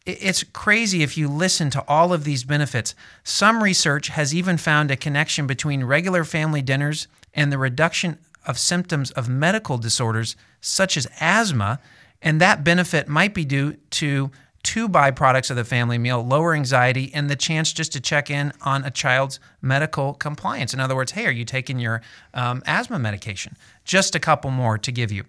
It's 0.03 0.41
crazy 0.41 1.03
if 1.03 1.15
you 1.15 1.27
listen 1.27 1.69
to 1.69 1.85
all 1.87 2.11
of 2.11 2.23
these 2.23 2.43
benefits. 2.43 2.95
Some 3.23 3.61
research 3.61 4.07
has 4.07 4.33
even 4.33 4.57
found 4.57 4.89
a 4.89 4.95
connection 4.95 5.45
between 5.45 5.83
regular 5.83 6.23
family 6.23 6.63
dinners 6.63 7.07
and 7.35 7.51
the 7.51 7.59
reduction 7.59 8.17
of 8.47 8.57
symptoms 8.57 9.11
of 9.11 9.29
medical 9.29 9.77
disorders 9.77 10.35
such 10.61 10.97
as 10.97 11.07
asthma, 11.19 11.79
and 12.19 12.41
that 12.41 12.63
benefit 12.63 13.07
might 13.07 13.35
be 13.35 13.45
due 13.45 13.73
to 13.91 14.31
two 14.63 14.89
byproducts 14.89 15.49
of 15.49 15.55
the 15.55 15.63
family 15.63 15.97
meal 15.97 16.25
lower 16.25 16.53
anxiety 16.53 17.11
and 17.13 17.29
the 17.29 17.35
chance 17.35 17.71
just 17.71 17.93
to 17.93 18.01
check 18.01 18.29
in 18.29 18.51
on 18.61 18.83
a 18.83 18.91
child's 18.91 19.39
medical 19.61 20.13
compliance. 20.13 20.73
In 20.73 20.79
other 20.79 20.95
words, 20.95 21.11
hey, 21.13 21.25
are 21.25 21.31
you 21.31 21.45
taking 21.45 21.79
your 21.79 22.01
um, 22.33 22.61
asthma 22.65 22.99
medication? 22.99 23.55
Just 23.85 24.15
a 24.15 24.19
couple 24.19 24.51
more 24.51 24.77
to 24.77 24.91
give 24.91 25.11
you. 25.11 25.23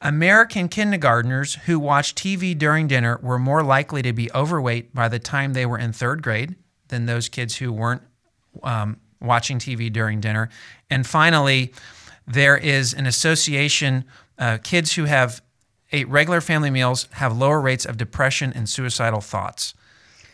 American 0.00 0.68
kindergartners 0.68 1.54
who 1.66 1.78
watched 1.78 2.18
TV 2.18 2.56
during 2.56 2.86
dinner 2.86 3.18
were 3.22 3.38
more 3.38 3.62
likely 3.62 4.02
to 4.02 4.12
be 4.12 4.30
overweight 4.32 4.94
by 4.94 5.08
the 5.08 5.18
time 5.18 5.52
they 5.52 5.64
were 5.64 5.78
in 5.78 5.92
third 5.92 6.22
grade 6.22 6.54
than 6.88 7.06
those 7.06 7.28
kids 7.28 7.56
who 7.56 7.72
weren't 7.72 8.02
um, 8.62 8.98
watching 9.20 9.58
TV 9.58 9.90
during 9.90 10.20
dinner. 10.20 10.48
And 10.90 11.06
finally, 11.06 11.72
there 12.26 12.56
is 12.56 12.92
an 12.92 13.06
association. 13.06 14.04
Uh, 14.38 14.58
kids 14.62 14.94
who 14.94 15.04
have 15.04 15.40
ate 15.92 16.08
regular 16.08 16.40
family 16.40 16.70
meals 16.70 17.08
have 17.12 17.36
lower 17.36 17.60
rates 17.60 17.84
of 17.84 17.96
depression 17.96 18.52
and 18.54 18.68
suicidal 18.68 19.20
thoughts 19.20 19.74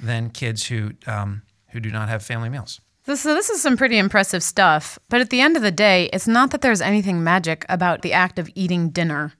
than 0.00 0.30
kids 0.30 0.66
who 0.66 0.92
um, 1.06 1.42
who 1.70 1.80
do 1.80 1.90
not 1.90 2.08
have 2.08 2.22
family 2.22 2.48
meals. 2.48 2.80
So 3.04 3.34
this 3.34 3.50
is 3.50 3.60
some 3.60 3.76
pretty 3.76 3.98
impressive 3.98 4.42
stuff. 4.42 4.98
But 5.08 5.20
at 5.20 5.30
the 5.30 5.40
end 5.40 5.56
of 5.56 5.62
the 5.62 5.72
day, 5.72 6.08
it's 6.12 6.28
not 6.28 6.50
that 6.50 6.60
there's 6.60 6.80
anything 6.80 7.24
magic 7.24 7.66
about 7.68 8.02
the 8.02 8.12
act 8.12 8.38
of 8.38 8.48
eating 8.54 8.90
dinner 8.90 9.32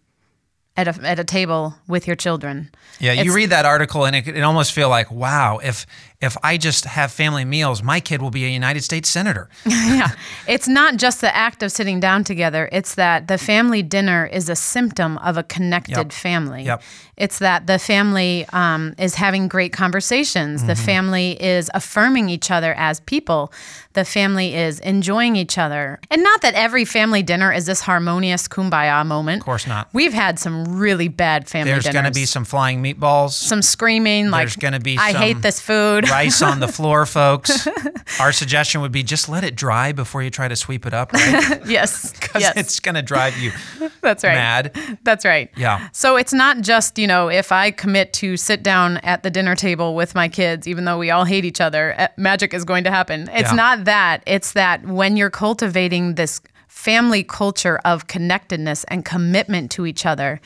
at 0.76 0.88
a, 0.88 1.06
at 1.06 1.18
a 1.18 1.24
table 1.24 1.74
with 1.86 2.06
your 2.06 2.16
children. 2.16 2.70
Yeah, 2.98 3.12
you 3.12 3.34
read 3.34 3.50
that 3.50 3.64
article 3.64 4.04
and 4.04 4.16
it, 4.16 4.26
it 4.26 4.40
almost 4.42 4.72
feel 4.72 4.88
like, 4.88 5.10
wow, 5.12 5.58
if 5.58 5.86
if 6.22 6.36
I 6.42 6.56
just 6.56 6.84
have 6.84 7.10
family 7.12 7.44
meals, 7.44 7.82
my 7.82 8.00
kid 8.00 8.22
will 8.22 8.30
be 8.30 8.44
a 8.44 8.48
United 8.48 8.82
States 8.84 9.08
senator. 9.08 9.48
yeah. 9.66 10.12
It's 10.46 10.68
not 10.68 10.96
just 10.96 11.20
the 11.20 11.34
act 11.34 11.62
of 11.62 11.72
sitting 11.72 12.00
down 12.00 12.24
together, 12.24 12.68
it's 12.72 12.94
that 12.94 13.28
the 13.28 13.38
family 13.38 13.82
dinner 13.82 14.24
is 14.26 14.48
a 14.48 14.56
symptom 14.56 15.18
of 15.18 15.36
a 15.36 15.42
connected 15.42 15.96
Yep. 15.96 16.12
family. 16.12 16.62
Yep. 16.64 16.82
It's 17.16 17.38
that 17.40 17.66
the 17.66 17.78
family 17.78 18.46
um, 18.52 18.94
is 18.98 19.14
having 19.16 19.46
great 19.48 19.72
conversations, 19.72 20.64
the 20.64 20.72
Mm-hmm. 20.72 20.84
family 20.84 21.42
is 21.42 21.70
affirming 21.74 22.28
each 22.30 22.50
other 22.50 22.72
as 22.74 23.00
people, 23.00 23.52
the 23.92 24.04
family 24.04 24.54
is 24.54 24.80
enjoying 24.80 25.36
each 25.36 25.58
other. 25.58 26.00
And 26.10 26.22
not 26.24 26.40
that 26.42 26.54
every 26.54 26.84
family 26.86 27.22
dinner 27.22 27.52
is 27.52 27.66
this 27.66 27.80
harmonious 27.82 28.48
kumbaya 28.48 29.04
moment. 29.04 29.40
Of 29.42 29.44
course 29.44 29.66
not. 29.66 29.88
We've 29.92 30.14
had 30.14 30.38
some 30.38 30.64
really 30.78 31.08
bad 31.08 31.46
family 31.48 31.72
There's 31.72 31.84
dinners. 31.84 31.92
going 32.02 32.12
to 32.12 32.18
be 32.18 32.24
some 32.26 32.44
flying 32.44 32.82
meatballs, 32.82 33.32
some 33.32 33.60
screaming 33.60 34.30
like 34.30 34.42
There's 34.46 34.56
gonna 34.56 34.80
be 34.80 34.96
I 34.98 35.12
some- 35.12 35.20
hate 35.22 35.42
this 35.42 35.60
food. 35.60 36.08
Rice 36.12 36.42
on 36.42 36.60
the 36.60 36.68
floor, 36.68 37.06
folks. 37.06 37.66
Our 38.20 38.32
suggestion 38.32 38.80
would 38.82 38.92
be 38.92 39.02
just 39.02 39.28
let 39.28 39.44
it 39.44 39.56
dry 39.56 39.92
before 39.92 40.22
you 40.22 40.30
try 40.30 40.48
to 40.48 40.56
sweep 40.56 40.86
it 40.86 40.94
up, 40.94 41.12
right? 41.12 41.60
yes. 41.66 42.12
Because 42.12 42.42
yes. 42.42 42.56
it's 42.56 42.80
going 42.80 42.94
to 42.94 43.02
drive 43.02 43.36
you 43.38 43.52
That's 44.00 44.22
right. 44.24 44.34
mad. 44.34 44.98
That's 45.02 45.24
right. 45.24 45.50
Yeah. 45.56 45.88
So 45.92 46.16
it's 46.16 46.32
not 46.32 46.60
just, 46.60 46.98
you 46.98 47.06
know, 47.06 47.28
if 47.28 47.52
I 47.52 47.70
commit 47.70 48.12
to 48.14 48.36
sit 48.36 48.62
down 48.62 48.98
at 48.98 49.22
the 49.22 49.30
dinner 49.30 49.54
table 49.56 49.94
with 49.94 50.14
my 50.14 50.28
kids, 50.28 50.68
even 50.68 50.84
though 50.84 50.98
we 50.98 51.10
all 51.10 51.24
hate 51.24 51.44
each 51.44 51.60
other, 51.60 51.94
eh, 51.96 52.08
magic 52.16 52.52
is 52.54 52.64
going 52.64 52.84
to 52.84 52.90
happen. 52.90 53.28
It's 53.32 53.50
Yeah. 53.50 53.56
not 53.56 53.84
that. 53.84 54.22
It's 54.26 54.52
that 54.52 54.84
when 54.86 55.16
you're 55.16 55.30
cultivating 55.30 56.14
this 56.16 56.40
family 56.68 57.22
culture 57.22 57.78
of 57.84 58.06
connectedness 58.06 58.84
and 58.84 59.04
commitment 59.04 59.70
to 59.72 59.86
each 59.86 60.04
other, 60.04 60.40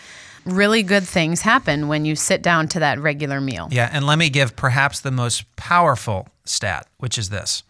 really 0.47 0.83
good 0.83 1.05
things 1.05 1.43
happen 1.43 1.89
when 1.89 2.05
you 2.05 2.17
sit 2.17 2.43
down 2.43 2.69
to 2.69 2.81
that 2.81 2.99
regular 2.99 3.41
meal. 3.41 3.69
Yeah, 3.71 3.91
and 3.93 4.07
let 4.07 4.19
me 4.19 4.31
give 4.31 4.57
perhaps 4.57 5.01
the 5.01 5.11
most 5.11 5.45
powerful 5.57 6.29
stat, 6.45 6.87
which 6.99 7.19
is 7.19 7.29
this. 7.29 7.63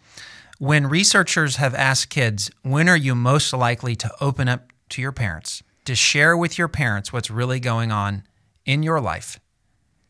When 0.59 0.87
researchers 0.87 1.57
have 1.57 1.75
asked 1.75 2.09
kids, 2.09 2.49
when 2.63 2.87
are 2.87 2.97
you 2.97 3.13
most 3.13 3.53
likely 3.53 3.95
to 3.97 4.11
open 4.21 4.47
up 4.47 4.71
to 4.89 5.01
your 5.01 5.11
parents, 5.11 5.61
to 5.85 5.95
share 5.95 6.35
with 6.37 6.57
your 6.57 6.67
parents 6.67 7.11
what's 7.11 7.29
really 7.29 7.59
going 7.59 7.91
on 7.91 8.23
in 8.65 8.83
your 8.83 8.99
life? 8.99 9.39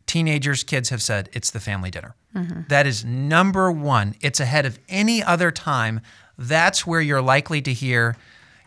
Teenagers, 0.05 0.63
kids 0.63 0.89
have 0.89 1.01
said 1.01 1.29
it's 1.33 1.51
the 1.51 1.59
family 1.59 1.91
dinner. 1.91 2.15
Mm-hmm. 2.33 2.61
That 2.69 2.87
is 2.87 3.03
number 3.03 3.71
one. 3.71 4.15
It's 4.21 4.39
ahead 4.39 4.65
of 4.65 4.79
any 4.87 5.21
other 5.21 5.51
time. 5.51 5.99
That's 6.37 6.87
where 6.87 7.01
you're 7.01 7.21
likely 7.21 7.61
to 7.63 7.73
hear, 7.73 8.15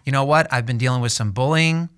you 0.04 0.12
know 0.12 0.24
what, 0.24 0.52
I've 0.52 0.66
been 0.66 0.78
dealing 0.78 1.00
with 1.00 1.12
some 1.12 1.32
bullying. 1.32 1.88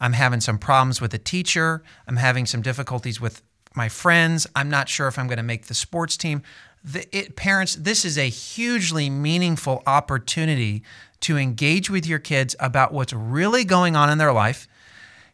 I'm 0.00 0.14
having 0.14 0.40
some 0.40 0.58
problems 0.58 1.00
with 1.00 1.12
a 1.14 1.18
teacher. 1.18 1.82
I'm 2.06 2.16
having 2.16 2.46
some 2.46 2.62
difficulties 2.62 3.20
with 3.20 3.42
my 3.74 3.88
friends. 3.88 4.46
I'm 4.56 4.70
not 4.70 4.88
sure 4.88 5.08
if 5.08 5.18
I'm 5.18 5.26
going 5.26 5.36
to 5.36 5.42
make 5.42 5.66
the 5.66 5.74
sports 5.74 6.16
team. 6.16 6.42
The, 6.82 7.06
it, 7.16 7.36
parents, 7.36 7.74
this 7.76 8.04
is 8.04 8.16
a 8.16 8.28
hugely 8.28 9.10
meaningful 9.10 9.82
opportunity 9.86 10.82
to 11.20 11.36
engage 11.36 11.90
with 11.90 12.06
your 12.06 12.18
kids 12.18 12.56
about 12.58 12.92
what's 12.92 13.12
really 13.12 13.64
going 13.64 13.94
on 13.94 14.08
in 14.08 14.16
their 14.16 14.32
life, 14.32 14.66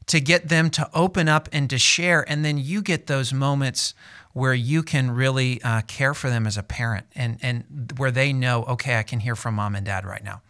to 0.07 0.21
get 0.21 0.49
them 0.49 0.71
to 0.71 0.91
open 0.93 1.29
up 1.29 1.49
and 1.53 1.71
to 1.71 1.79
share. 1.79 2.29
And 2.29 2.45
then 2.45 2.59
you 2.59 2.83
get 2.83 3.07
those 3.07 3.33
moments 3.33 3.95
where 4.33 4.55
you 4.55 4.83
can 4.83 5.11
really 5.13 5.63
uh, 5.63 5.81
care 5.83 6.13
for 6.13 6.29
them 6.29 6.47
as 6.47 6.59
a 6.59 6.63
parent 6.63 7.07
and, 7.15 7.39
and 7.41 7.93
where 7.97 8.11
they 8.11 8.33
know, 8.33 8.65
okay, 8.65 8.99
I 8.99 9.03
can 9.03 9.21
hear 9.21 9.35
from 9.35 9.55
mom 9.55 9.75
and 9.75 9.87
dad 9.87 10.05
right 10.05 10.23
now. 10.23 10.43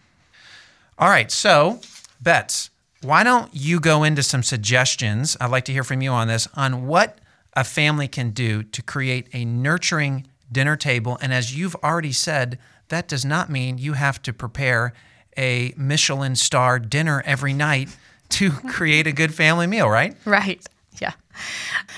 All 0.99 1.09
right, 1.09 1.31
so 1.31 1.81
Bets, 2.21 2.71
why 3.03 3.23
don't 3.23 3.51
you 3.53 3.81
go 3.81 4.05
into 4.05 4.23
some 4.23 4.43
suggestions? 4.43 5.37
I'd 5.41 5.51
like 5.51 5.65
to 5.67 5.73
hear 5.73 5.85
from 5.85 6.03
you 6.03 6.11
on 6.11 6.29
this 6.29 6.49
on 6.55 6.87
what 6.87 7.19
a 7.55 7.65
family 7.65 8.09
can 8.09 8.31
do 8.31 8.63
to 8.63 8.83
create 8.83 9.29
a 9.33 9.45
nurturing 9.45 10.27
dinner 10.51 10.77
table. 10.77 11.19
And 11.21 11.33
as 11.33 11.57
you've 11.57 11.77
already 11.77 12.13
said, 12.13 12.59
that 12.89 13.09
does 13.09 13.25
not 13.25 13.51
mean 13.51 13.79
you 13.79 13.95
have 13.95 14.23
to 14.23 14.33
prepare 14.33 14.93
a 15.37 15.75
Michelin 15.77 16.37
star 16.37 16.79
dinner 16.79 17.23
every 17.27 17.53
night 17.53 17.89
to 18.31 18.51
create 18.69 19.07
a 19.07 19.13
good 19.13 19.35
family 19.35 19.67
meal, 19.67 19.89
right? 19.89 20.17
Right. 20.25 20.65
Yeah. 21.01 21.13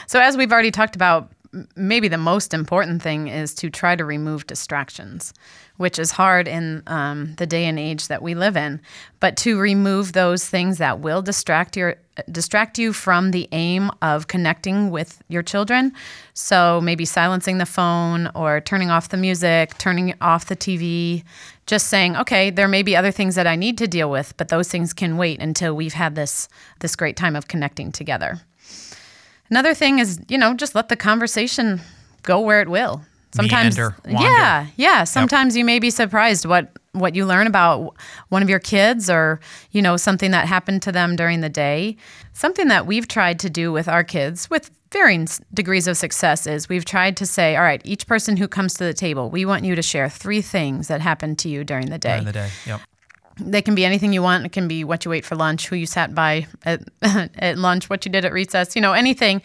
So, 0.07 0.19
as 0.21 0.37
we've 0.37 0.53
already 0.53 0.73
talked 0.73 0.97
about, 0.97 1.31
maybe 1.77 2.09
the 2.09 2.19
most 2.19 2.53
important 2.53 3.03
thing 3.03 3.29
is 3.29 3.55
to 3.55 3.71
try 3.71 3.97
to 3.97 4.05
remove 4.05 4.47
distractions, 4.47 5.33
which 5.77 5.99
is 5.99 6.11
hard 6.11 6.47
in 6.47 6.83
um, 6.87 7.35
the 7.37 7.47
day 7.47 7.65
and 7.65 7.79
age 7.79 8.09
that 8.09 8.23
we 8.23 8.35
live 8.35 8.57
in. 8.57 8.81
But 9.21 9.37
to 9.39 9.59
remove 9.59 10.13
those 10.13 10.47
things 10.47 10.79
that 10.79 11.01
will 11.01 11.23
distract 11.23 11.77
your 11.77 11.97
distract 12.31 12.79
you 12.79 12.93
from 12.93 13.31
the 13.31 13.49
aim 13.53 13.91
of 14.03 14.27
connecting 14.27 14.91
with 14.91 15.23
your 15.29 15.43
children. 15.43 15.93
So 16.35 16.81
maybe 16.81 17.05
silencing 17.05 17.59
the 17.59 17.67
phone 17.67 18.29
or 18.35 18.61
turning 18.61 18.91
off 18.91 19.11
the 19.11 19.17
music, 19.17 19.79
turning 19.79 20.15
off 20.21 20.47
the 20.47 20.57
TV, 20.57 21.23
just 21.67 21.87
saying, 21.87 22.17
okay, 22.17 22.51
there 22.51 22.67
may 22.67 22.83
be 22.83 22.97
other 22.97 23.13
things 23.13 23.37
that 23.37 23.47
I 23.47 23.55
need 23.55 23.79
to 23.79 23.87
deal 23.87 24.11
with, 24.11 24.37
but 24.37 24.49
those 24.49 24.69
things 24.69 24.93
can 24.93 25.17
wait 25.17 25.41
until 25.41 25.77
we've 25.77 25.93
had 25.93 26.15
this 26.17 26.49
this 26.81 26.97
great 26.97 27.17
time 27.17 27.37
of 27.37 27.47
connecting 27.47 27.93
together. 27.93 28.41
Another 29.51 29.75
thing 29.75 29.99
is, 29.99 30.21
you 30.29 30.39
know, 30.39 30.55
just 30.55 30.75
let 30.75 30.89
the 30.89 30.97
conversation 30.97 31.81
go 32.23 32.41
where 32.41 32.61
it 32.61 32.69
will. 32.69 33.03
Sometimes, 33.33 33.77
Meander, 33.77 33.95
yeah, 34.07 34.67
yeah. 34.77 35.05
Sometimes 35.05 35.57
you 35.57 35.65
may 35.65 35.79
be 35.79 35.91
surprised 35.91 36.47
what 36.47 36.73
what 36.93 37.15
you 37.15 37.27
learn 37.27 37.47
about 37.47 37.95
one 38.31 38.43
of 38.43 38.49
your 38.49 38.59
kids, 38.59 39.11
or 39.11 39.39
you 39.71 39.83
know, 39.83 39.97
something 39.99 40.31
that 40.31 40.47
happened 40.49 40.81
to 40.83 40.93
them 40.93 41.15
during 41.15 41.41
the 41.41 41.51
day. 41.51 41.97
Something 42.33 42.69
that 42.69 42.87
we've 42.87 43.07
tried 43.07 43.39
to 43.41 43.51
do 43.51 43.71
with 43.71 43.87
our 43.87 44.03
kids, 44.03 44.49
with 44.49 44.71
varying 44.93 45.29
degrees 45.53 45.87
of 45.87 45.99
success, 45.99 46.47
is 46.47 46.71
we've 46.71 46.87
tried 46.87 47.19
to 47.19 47.27
say, 47.27 47.55
all 47.57 47.63
right, 47.63 47.83
each 47.85 48.07
person 48.07 48.39
who 48.39 48.49
comes 48.49 48.73
to 48.75 48.85
the 48.85 48.95
table, 48.95 49.29
we 49.29 49.45
want 49.45 49.65
you 49.65 49.75
to 49.75 49.83
share 49.83 50.09
three 50.09 50.41
things 50.41 50.89
that 50.89 51.03
happened 51.03 51.39
to 51.41 51.51
you 51.51 51.65
during 51.65 51.91
the 51.91 51.99
day 51.99 52.13
During 52.13 52.25
the 52.25 52.33
day. 52.33 52.49
Yep. 52.67 52.81
They 53.41 53.63
can 53.63 53.75
be 53.75 53.85
anything 53.85 54.13
you 54.13 54.23
want. 54.23 54.45
It 54.45 54.53
can 54.53 54.69
be 54.69 54.85
what 54.85 55.05
you 55.05 55.13
ate 55.13 55.25
for 55.25 55.37
lunch, 55.37 55.69
who 55.69 55.77
you 55.77 55.87
sat 55.87 56.15
by 56.15 56.47
at, 56.65 56.83
at 57.03 57.59
lunch, 57.59 57.89
what 57.89 58.05
you 58.05 58.13
did 58.13 58.25
at 58.25 58.33
recess, 58.33 58.75
you 58.75 58.83
know, 58.83 58.93
anything, 58.93 59.43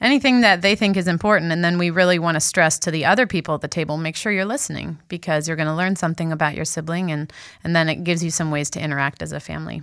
anything 0.00 0.40
that 0.40 0.62
they 0.62 0.74
think 0.74 0.96
is 0.96 1.08
important. 1.08 1.52
And 1.52 1.64
then 1.64 1.78
we 1.78 1.90
really 1.90 2.18
want 2.18 2.36
to 2.36 2.40
stress 2.40 2.78
to 2.80 2.90
the 2.90 3.04
other 3.04 3.26
people 3.26 3.54
at 3.54 3.60
the 3.60 3.68
table, 3.68 3.96
make 3.96 4.16
sure 4.16 4.32
you're 4.32 4.44
listening 4.44 4.98
because 5.08 5.48
you're 5.48 5.56
going 5.56 5.68
to 5.68 5.74
learn 5.74 5.96
something 5.96 6.32
about 6.32 6.54
your 6.54 6.64
sibling 6.64 7.10
and, 7.10 7.32
and 7.64 7.74
then 7.74 7.88
it 7.88 8.04
gives 8.04 8.22
you 8.22 8.30
some 8.30 8.50
ways 8.50 8.70
to 8.70 8.80
interact 8.80 9.22
as 9.22 9.32
a 9.32 9.40
family. 9.40 9.82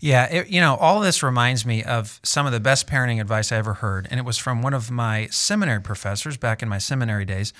Yeah, 0.00 0.26
it, 0.26 0.48
you 0.48 0.60
know, 0.60 0.76
all 0.76 1.00
this 1.00 1.22
reminds 1.22 1.66
me 1.66 1.82
of 1.82 2.20
some 2.22 2.46
of 2.46 2.52
the 2.52 2.60
best 2.60 2.86
parenting 2.86 3.20
advice 3.20 3.50
I 3.50 3.56
ever 3.56 3.74
heard, 3.74 4.06
and 4.10 4.20
it 4.20 4.22
was 4.22 4.38
from 4.38 4.62
one 4.62 4.72
of 4.72 4.92
my 4.92 5.26
seminary 5.26 5.82
professors 5.82 6.36
back 6.36 6.62
in 6.62 6.68
my 6.68 6.78
seminary 6.78 7.24
days. 7.24 7.52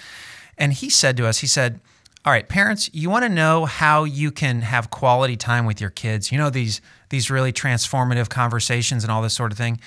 And 0.57 0.73
he 0.73 0.89
said 0.89 1.17
to 1.17 1.27
us, 1.27 1.39
he 1.39 1.49
said, 1.49 1.81
"All 2.29 2.33
right, 2.33 2.47
parents, 2.47 2.91
you 2.93 3.09
want 3.09 3.25
to 3.25 3.31
know 3.31 3.65
how 3.65 4.05
you 4.05 4.31
can 4.31 4.61
have 4.61 4.91
quality 4.91 5.35
time 5.35 5.65
with 5.65 5.81
your 5.81 5.89
kids? 5.89 6.31
You 6.31 6.37
know 6.37 6.51
these 6.51 6.83
these 7.09 7.31
really 7.31 7.55
transformative 7.55 8.29
conversations 8.29 9.03
and 9.03 9.11
all 9.11 9.23
this 9.23 9.33
sort 9.33 9.51
of 9.51 9.57
thing." 9.57 9.81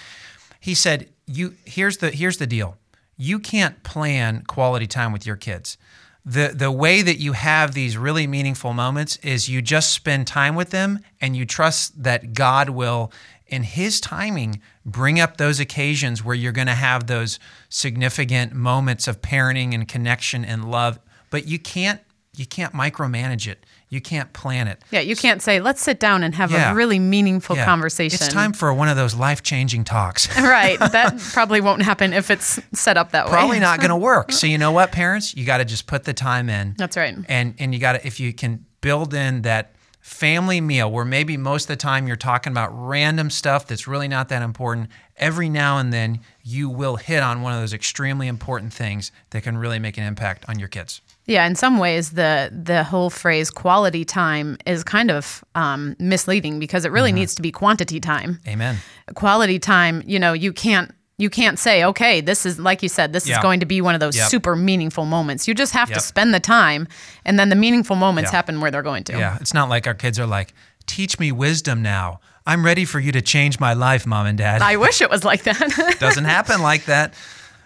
He 0.59 0.73
said, 0.73 1.09
"You 1.27 1.53
here's 1.65 1.97
the 1.97 2.09
here's 2.09 2.37
the 2.37 2.47
deal. 2.47 2.79
You 3.15 3.37
can't 3.37 3.83
plan 3.83 4.43
quality 4.47 4.87
time 4.87 5.11
with 5.11 5.23
your 5.23 5.35
kids." 5.35 5.77
the 6.25 6.51
the 6.55 6.71
way 6.71 7.03
that 7.03 7.19
you 7.19 7.33
have 7.33 7.75
these 7.75 7.95
really 7.95 8.25
meaningful 8.25 8.73
moments 8.73 9.17
is 9.17 9.47
you 9.47 9.61
just 9.61 9.91
spend 9.91 10.25
time 10.25 10.55
with 10.55 10.71
them 10.71 10.99
and 11.19 11.35
you 11.35 11.45
trust 11.45 12.01
that 12.01 12.33
God 12.33 12.69
will 12.69 13.11
in 13.45 13.61
his 13.61 14.01
timing 14.01 14.61
bring 14.83 15.19
up 15.19 15.37
those 15.37 15.59
occasions 15.59 16.23
where 16.23 16.35
you're 16.35 16.51
going 16.51 16.67
to 16.67 16.73
have 16.73 17.05
those 17.05 17.37
significant 17.69 18.53
moments 18.53 19.07
of 19.07 19.21
parenting 19.21 19.75
and 19.75 19.87
connection 19.87 20.43
and 20.43 20.65
love 20.65 20.99
but 21.29 21.47
you 21.47 21.59
can't 21.59 22.01
you 22.35 22.45
can't 22.45 22.73
micromanage 22.73 23.47
it 23.47 23.65
you 23.89 23.99
can't 23.99 24.31
plan 24.31 24.67
it 24.69 24.81
Yeah, 24.89 25.01
you 25.01 25.17
can't 25.17 25.41
say, 25.41 25.59
let's 25.59 25.81
sit 25.81 25.99
down 25.99 26.23
and 26.23 26.33
have 26.35 26.49
Yeah. 26.49 26.71
a 26.71 26.75
really 26.75 26.97
meaningful 26.97 27.57
Yeah. 27.57 27.65
conversation. 27.65 28.15
it's 28.15 28.33
time 28.33 28.53
for 28.53 28.73
one 28.73 28.87
of 28.87 28.95
those 28.95 29.13
life-changing 29.15 29.83
talks 29.83 30.33
right. 30.37 30.79
That 30.91 31.19
probably 31.33 31.59
won't 31.59 31.81
happen 31.81 32.13
if 32.13 32.31
it's 32.31 32.59
set 32.73 32.95
up 32.97 33.11
that 33.11 33.25
way. 33.25 33.31
probably 33.33 33.59
not 33.59 33.79
going 33.79 33.89
to 33.97 33.97
work. 33.97 34.31
So 34.31 34.47
you 34.47 34.57
know 34.57 34.71
what, 34.71 34.91
parents, 34.93 35.35
you 35.35 35.45
got 35.45 35.57
to 35.57 35.65
just 35.65 35.87
put 35.87 36.05
the 36.05 36.13
time 36.13 36.49
in. 36.49 36.75
That's 36.77 36.95
right. 36.95 37.15
And 37.27 37.53
and 37.59 37.73
you 37.73 37.79
got 37.81 37.93
to 37.93 38.07
if 38.07 38.19
you 38.19 38.31
can 38.33 38.65
build 38.79 39.13
in 39.13 39.41
that 39.41 39.73
family 39.99 40.61
meal 40.61 40.89
where 40.91 41.05
maybe 41.05 41.35
most 41.37 41.63
of 41.65 41.67
the 41.67 41.75
time 41.75 42.07
you're 42.07 42.15
talking 42.15 42.51
about 42.51 42.69
random 42.71 43.29
stuff 43.29 43.67
that's 43.67 43.87
really 43.87 44.07
not 44.07 44.29
that 44.29 44.41
important. 44.41 44.89
Every 45.17 45.49
now 45.49 45.77
and 45.79 45.91
then 45.93 46.21
you 46.43 46.69
will 46.69 46.95
hit 46.95 47.21
on 47.21 47.41
one 47.41 47.53
of 47.53 47.59
those 47.59 47.73
extremely 47.73 48.27
important 48.27 48.73
things 48.73 49.11
that 49.31 49.43
can 49.43 49.57
really 49.57 49.79
make 49.79 49.97
an 49.97 50.03
impact 50.05 50.45
on 50.49 50.57
your 50.59 50.67
kids. 50.69 51.01
Yeah, 51.27 51.45
in 51.45 51.55
some 51.55 51.77
ways, 51.77 52.11
the 52.11 52.49
the 52.51 52.83
whole 52.83 53.09
phrase 53.09 53.51
"quality 53.51 54.03
time" 54.05 54.57
is 54.65 54.83
kind 54.83 55.11
of 55.11 55.43
um, 55.55 55.95
misleading 55.99 56.59
because 56.59 56.83
it 56.83 56.91
really 56.91 57.11
needs 57.11 57.35
to 57.35 57.41
be 57.41 57.51
quantity 57.51 57.99
time. 57.99 58.39
Amen. 58.47 58.77
Quality 59.13 59.59
time, 59.59 60.03
you 60.05 60.19
know, 60.19 60.33
you 60.33 60.51
can't 60.51 60.93
you 61.17 61.29
can't 61.29 61.59
say, 61.59 61.83
okay, 61.85 62.19
this 62.21 62.45
is 62.47 62.57
like 62.57 62.81
you 62.81 62.89
said, 62.89 63.13
this 63.13 63.27
Yeah. 63.27 63.37
is 63.37 63.41
going 63.43 63.59
to 63.59 63.65
be 63.67 63.79
one 63.81 63.93
of 63.93 63.99
those 63.99 64.17
Yep. 64.17 64.29
super 64.29 64.55
meaningful 64.55 65.05
moments. 65.05 65.47
You 65.47 65.53
just 65.53 65.73
have 65.73 65.89
Yep. 65.89 65.99
to 65.99 66.03
spend 66.03 66.33
the 66.33 66.39
time, 66.39 66.87
and 67.23 67.37
then 67.39 67.49
the 67.49 67.55
meaningful 67.55 67.95
moments 67.95 68.31
Yeah. 68.31 68.37
happen 68.37 68.59
where 68.59 68.71
they're 68.71 68.81
going 68.81 69.03
to. 69.05 69.13
Yeah, 69.19 69.37
it's 69.39 69.53
not 69.53 69.69
like 69.69 69.85
our 69.85 69.93
kids 69.93 70.17
are 70.19 70.25
like, 70.25 70.53
teach 70.87 71.19
me 71.19 71.31
wisdom 71.31 71.83
now. 71.83 72.19
I'm 72.47 72.65
ready 72.65 72.85
for 72.85 72.99
you 72.99 73.11
to 73.11 73.21
change 73.21 73.59
my 73.59 73.73
life, 73.73 74.07
mom 74.07 74.25
and 74.25 74.35
dad. 74.37 74.63
I 74.63 74.77
wish 74.77 74.99
it 75.01 75.11
was 75.11 75.23
like 75.23 75.43
that. 75.43 75.95
Doesn't 75.99 76.25
happen 76.25 76.63
like 76.63 76.85
that. 76.85 77.13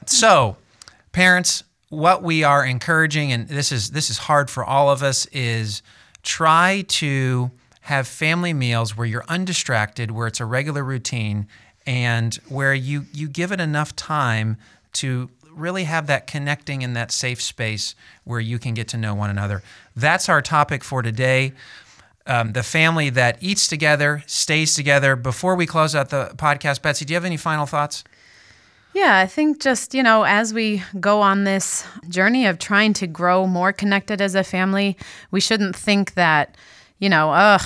So, 0.05 0.57
parents, 1.13 1.63
what 1.96 2.24
we 2.24 2.44
are 2.44 2.66
encouraging, 2.66 3.32
and 3.32 3.48
this 3.48 3.72
is 3.72 3.92
this 3.92 4.10
is 4.10 4.18
hard 4.18 4.50
for 4.50 4.64
all 4.64 4.90
of 4.90 5.02
us, 5.02 5.25
is 5.28 5.82
try 6.24 6.84
to 6.88 7.52
have 7.82 8.08
family 8.08 8.54
meals 8.54 8.98
where 8.98 9.08
you're 9.08 9.25
undistracted, 9.28 10.12
where 10.12 10.28
it's 10.28 10.40
a 10.40 10.46
regular 10.46 10.84
routine, 10.84 11.48
and 11.86 12.36
where 12.50 12.74
you 12.74 13.06
you 13.14 13.28
give 13.28 13.52
it 13.52 13.60
enough 13.60 13.96
time 13.96 14.58
to 14.94 15.30
really 15.52 15.86
have 15.86 16.08
that 16.08 16.28
connecting 16.28 16.82
in 16.82 16.94
that 16.94 17.12
safe 17.12 17.42
space 17.42 17.96
where 18.25 18.40
you 18.40 18.60
can 18.60 18.74
get 18.74 18.88
to 18.90 18.98
know 18.98 19.16
one 19.16 19.30
another. 19.30 19.64
That's 19.96 20.28
our 20.28 20.42
topic 20.42 20.84
for 20.84 21.02
today. 21.02 21.54
Um, 22.28 22.54
the 22.54 22.64
family 22.64 23.10
that 23.12 23.38
eats 23.42 23.68
together, 23.68 24.24
stays 24.25 24.74
together. 24.74 25.16
Before 25.16 25.56
we 25.56 25.66
close 25.66 25.96
out 25.96 26.10
the 26.10 26.32
podcast, 26.36 26.82
Betsy, 26.82 27.06
do 27.06 27.14
you 27.14 27.16
have 27.16 27.24
any 27.25 27.38
final 27.38 27.66
thoughts? 27.66 28.04
Yeah, 28.96 29.18
I 29.18 29.28
think 29.28 29.60
just, 29.60 29.94
you 29.94 30.02
know, 30.02 30.24
as 30.24 30.54
we 30.54 30.82
go 31.02 31.20
on 31.20 31.44
this 31.44 31.86
journey 32.08 32.46
of 32.46 32.60
trying 32.60 32.94
to 32.94 33.08
grow 33.08 33.46
more 33.46 33.74
connected 33.74 34.22
as 34.22 34.36
a 34.36 34.44
family, 34.44 34.96
we 35.32 35.42
shouldn't 35.42 35.75
think 35.75 36.14
that, 36.14 36.56
you 37.00 37.10
know, 37.10 37.32
ugh, 37.32 37.62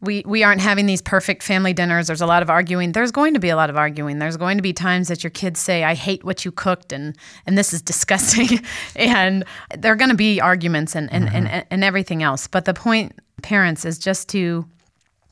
we, 0.00 0.22
we 0.24 0.44
aren't 0.44 0.60
having 0.60 0.86
these 0.86 1.02
perfect 1.02 1.42
family 1.42 1.72
dinners. 1.72 2.06
There's 2.06 2.20
a 2.20 2.26
lot 2.26 2.40
of 2.40 2.50
arguing. 2.50 2.92
There's 2.92 3.10
going 3.10 3.34
to 3.34 3.40
be 3.40 3.48
a 3.48 3.56
lot 3.56 3.68
of 3.68 3.76
arguing. 3.76 4.20
There's 4.20 4.36
going 4.36 4.58
to 4.58 4.62
be 4.62 4.72
times 4.72 5.08
that 5.08 5.24
your 5.24 5.32
kids 5.32 5.58
say, 5.58 5.82
I 5.82 5.94
hate 5.94 6.22
what 6.22 6.44
you 6.44 6.52
cooked 6.52 6.92
and, 6.92 7.16
and 7.44 7.58
this 7.58 7.72
is 7.72 7.82
disgusting. 7.82 8.64
and 8.94 9.44
there 9.76 9.92
are 9.92 9.96
going 9.96 10.10
to 10.10 10.16
be 10.16 10.40
arguments 10.40 10.94
and, 10.94 11.12
and, 11.12 11.28
and, 11.30 11.48
mm-hmm. 11.48 11.66
and 11.68 11.82
everything 11.82 12.22
else. 12.22 12.46
But 12.46 12.64
the 12.64 12.74
point, 12.74 13.18
parents, 13.42 13.84
is 13.84 13.98
just 13.98 14.28
to 14.28 14.68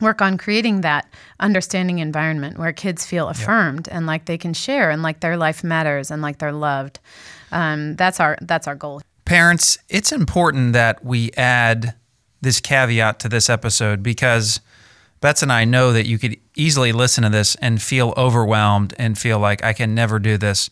work 0.00 0.22
on 0.22 0.38
creating 0.38 0.80
that 0.82 1.08
understanding 1.38 1.98
environment 1.98 2.58
where 2.58 2.72
kids 2.72 3.06
feel 3.06 3.28
affirmed 3.28 3.88
and 3.88 4.06
like 4.06 4.24
they 4.24 4.38
can 4.38 4.54
share 4.54 4.90
and 4.90 5.02
like 5.02 5.20
their 5.20 5.36
life 5.36 5.62
matters 5.62 6.10
and 6.10 6.22
like 6.22 6.38
they're 6.38 6.52
loved. 6.52 6.98
Um, 7.52 7.96
that's 7.96 8.20
our 8.20 8.38
that's 8.40 8.66
our 8.66 8.74
goal. 8.74 9.02
Parents, 9.24 9.78
it's 9.88 10.12
important 10.12 10.72
that 10.72 11.04
we 11.04 11.30
add 11.32 11.94
this 12.40 12.60
caveat 12.60 13.20
to 13.20 13.28
this 13.28 13.48
episode 13.48 14.02
because 14.02 14.60
Bets 15.20 15.42
and 15.42 15.52
I 15.52 15.64
know 15.64 15.92
that 15.92 16.06
you 16.06 16.18
could 16.18 16.36
easily 16.56 16.92
listen 16.92 17.24
to 17.24 17.30
this 17.30 17.54
and 17.56 17.80
feel 17.80 18.14
overwhelmed 18.16 18.94
and 18.98 19.18
feel 19.18 19.38
like 19.38 19.62
I 19.62 19.72
can 19.72 19.94
never 19.94 20.18
do 20.18 20.38
this. 20.38 20.70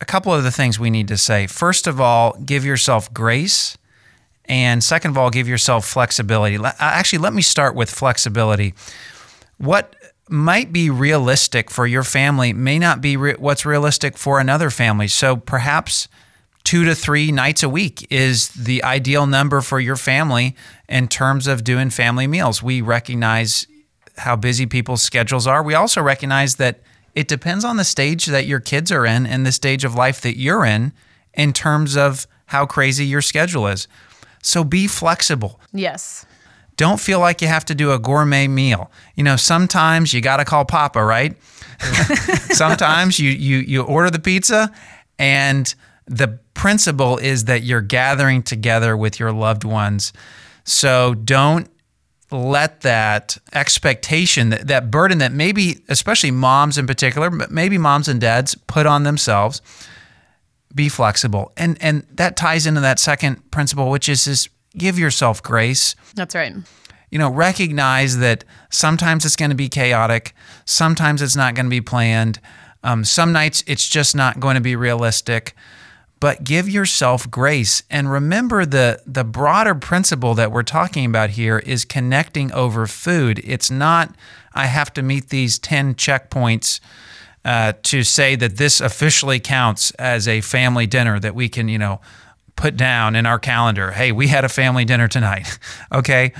A 0.00 0.06
couple 0.06 0.32
of 0.32 0.42
the 0.42 0.50
things 0.50 0.78
we 0.78 0.90
need 0.90 1.08
to 1.08 1.18
say. 1.18 1.46
First 1.46 1.86
of 1.86 2.00
all, 2.00 2.32
give 2.44 2.64
yourself 2.64 3.12
grace. 3.12 3.76
And 4.48 4.82
second 4.82 5.10
of 5.10 5.18
all, 5.18 5.30
give 5.30 5.46
yourself 5.46 5.86
flexibility. 5.86 6.56
Uh, 6.56 6.72
actually, 6.78 7.18
let 7.18 7.34
me 7.34 7.42
start 7.42 7.74
with 7.74 7.90
flexibility. 7.90 8.74
What 9.58 9.94
might 10.28 10.72
be 10.72 10.90
realistic 10.90 11.70
for 11.70 11.86
your 11.86 12.02
family 12.02 12.52
may 12.52 12.78
not 12.78 13.00
be 13.00 13.16
re- 13.16 13.34
what's 13.38 13.64
realistic 13.64 14.16
for 14.16 14.40
another 14.40 14.70
family. 14.70 15.08
So 15.08 15.36
perhaps 15.36 16.08
two 16.64 16.84
to 16.84 16.94
three 16.94 17.32
nights 17.32 17.62
a 17.62 17.68
week 17.68 18.06
is 18.10 18.48
the 18.48 18.82
ideal 18.84 19.26
number 19.26 19.60
for 19.60 19.80
your 19.80 19.96
family 19.96 20.54
in 20.88 21.08
terms 21.08 21.46
of 21.46 21.64
doing 21.64 21.90
family 21.90 22.26
meals. 22.26 22.62
We 22.62 22.80
recognize 22.80 23.66
how 24.18 24.36
busy 24.36 24.66
people's 24.66 25.02
schedules 25.02 25.46
are. 25.46 25.62
We 25.62 25.74
also 25.74 26.02
recognize 26.02 26.56
that 26.56 26.80
it 27.14 27.28
depends 27.28 27.64
on 27.64 27.78
the 27.78 27.84
stage 27.84 28.26
that 28.26 28.46
your 28.46 28.60
kids 28.60 28.92
are 28.92 29.06
in 29.06 29.26
and 29.26 29.46
the 29.46 29.52
stage 29.52 29.84
of 29.84 29.94
life 29.94 30.20
that 30.20 30.36
you're 30.36 30.64
in 30.64 30.92
in 31.34 31.52
terms 31.52 31.96
of 31.96 32.26
how 32.46 32.66
crazy 32.66 33.06
your 33.06 33.22
schedule 33.22 33.66
is. 33.66 33.88
So 34.48 34.64
be 34.64 34.86
flexible. 34.86 35.60
Yes. 35.74 36.24
Don't 36.76 36.98
feel 36.98 37.20
like 37.20 37.42
you 37.42 37.48
have 37.48 37.66
to 37.66 37.74
do 37.74 37.92
a 37.92 37.98
gourmet 37.98 38.48
meal. 38.48 38.90
You 39.14 39.24
know, 39.24 39.36
sometimes 39.36 40.14
you 40.14 40.22
got 40.22 40.38
to 40.38 40.44
call 40.46 40.64
Papa, 40.64 41.04
right? 41.04 41.36
sometimes 42.50 43.18
you, 43.18 43.30
you 43.30 43.58
you 43.58 43.82
order 43.82 44.10
the 44.10 44.18
pizza 44.18 44.72
and 45.18 45.74
the 46.06 46.38
principle 46.54 47.18
is 47.18 47.44
that 47.44 47.62
you're 47.62 47.82
gathering 47.82 48.42
together 48.42 48.96
with 48.96 49.20
your 49.20 49.32
loved 49.32 49.64
ones. 49.64 50.14
So 50.64 51.12
don't 51.14 51.68
let 52.30 52.80
that 52.80 53.36
expectation, 53.52 54.48
that, 54.50 54.66
that 54.68 54.90
burden 54.90 55.18
that 55.18 55.32
maybe, 55.32 55.84
especially 55.88 56.30
moms 56.30 56.78
in 56.78 56.86
particular, 56.86 57.28
but 57.28 57.50
maybe 57.50 57.76
moms 57.76 58.08
and 58.08 58.18
dads 58.18 58.54
put 58.54 58.86
on 58.86 59.02
themselves, 59.02 59.60
be 60.74 60.88
flexible. 60.88 61.52
And 61.56 61.76
and 61.80 62.06
that 62.12 62.36
ties 62.36 62.66
into 62.66 62.80
that 62.80 62.98
second 62.98 63.50
principle, 63.50 63.90
which 63.90 64.08
is 64.08 64.26
is 64.26 64.48
give 64.76 64.98
yourself 64.98 65.42
grace. 65.42 65.94
That's 66.14 66.34
right. 66.34 66.54
You 67.10 67.18
know, 67.18 67.30
recognize 67.30 68.18
that 68.18 68.44
sometimes 68.70 69.24
it's 69.24 69.36
going 69.36 69.50
to 69.50 69.56
be 69.56 69.68
chaotic, 69.68 70.34
sometimes 70.66 71.22
it's 71.22 71.36
not 71.36 71.54
going 71.54 71.64
to 71.66 71.70
be 71.70 71.80
planned, 71.80 72.38
um, 72.82 73.04
some 73.04 73.32
nights 73.32 73.64
it's 73.66 73.88
just 73.88 74.14
not 74.14 74.40
going 74.40 74.56
to 74.56 74.60
be 74.60 74.76
realistic. 74.76 75.54
But 76.20 76.42
give 76.42 76.68
yourself 76.68 77.30
grace 77.30 77.84
and 77.90 78.10
remember 78.10 78.66
the 78.66 79.00
the 79.06 79.24
broader 79.24 79.74
principle 79.74 80.34
that 80.34 80.50
we're 80.50 80.64
talking 80.64 81.06
about 81.06 81.30
here 81.30 81.60
is 81.60 81.84
connecting 81.84 82.52
over 82.52 82.86
food. 82.86 83.40
It's 83.44 83.70
not 83.70 84.14
I 84.52 84.66
have 84.66 84.92
to 84.94 85.02
meet 85.02 85.28
these 85.28 85.58
ten 85.60 85.94
checkpoints 85.94 86.80
uh, 87.44 87.72
to 87.84 88.02
say 88.02 88.36
that 88.36 88.56
this 88.56 88.80
officially 88.80 89.40
counts 89.40 89.90
as 89.92 90.28
a 90.28 90.40
family 90.40 90.86
dinner 90.86 91.18
that 91.20 91.34
we 91.34 91.48
can, 91.48 91.68
you 91.68 91.78
know, 91.78 92.00
put 92.56 92.76
down 92.76 93.14
in 93.14 93.24
our 93.24 93.38
calendar. 93.38 93.92
Hey, 93.92 94.12
we 94.12 94.26
had 94.28 94.44
a 94.44 94.48
family 94.48 94.84
dinner 94.84 95.08
tonight. 95.08 95.58
okay. 95.92 96.32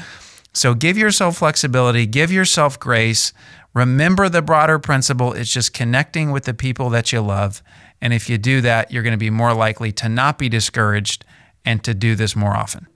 So 0.53 0.75
give 0.75 0.99
yourself 0.99 1.39
flexibility, 1.39 2.07
give 2.07 2.33
yourself 2.33 2.79
grace. 2.81 3.33
Remember 3.75 4.29
the 4.29 4.43
broader 4.43 4.79
principle 4.79 5.33
it's 5.33 5.53
just 5.53 5.73
connecting 5.73 6.33
with 6.33 6.45
the 6.45 6.55
people 6.55 6.91
that 6.91 7.13
you 7.13 7.21
love. 7.21 7.63
And 8.01 8.13
if 8.13 8.29
you 8.29 8.39
do 8.39 8.61
that, 8.63 8.91
you're 8.91 9.03
going 9.03 9.13
to 9.13 9.19
be 9.19 9.31
more 9.31 9.55
likely 9.55 9.93
to 9.93 10.09
not 10.09 10.39
be 10.39 10.49
discouraged 10.49 11.25
and 11.65 11.83
to 11.85 11.95
do 11.95 12.15
this 12.15 12.35
more 12.35 12.57
often. 12.57 12.87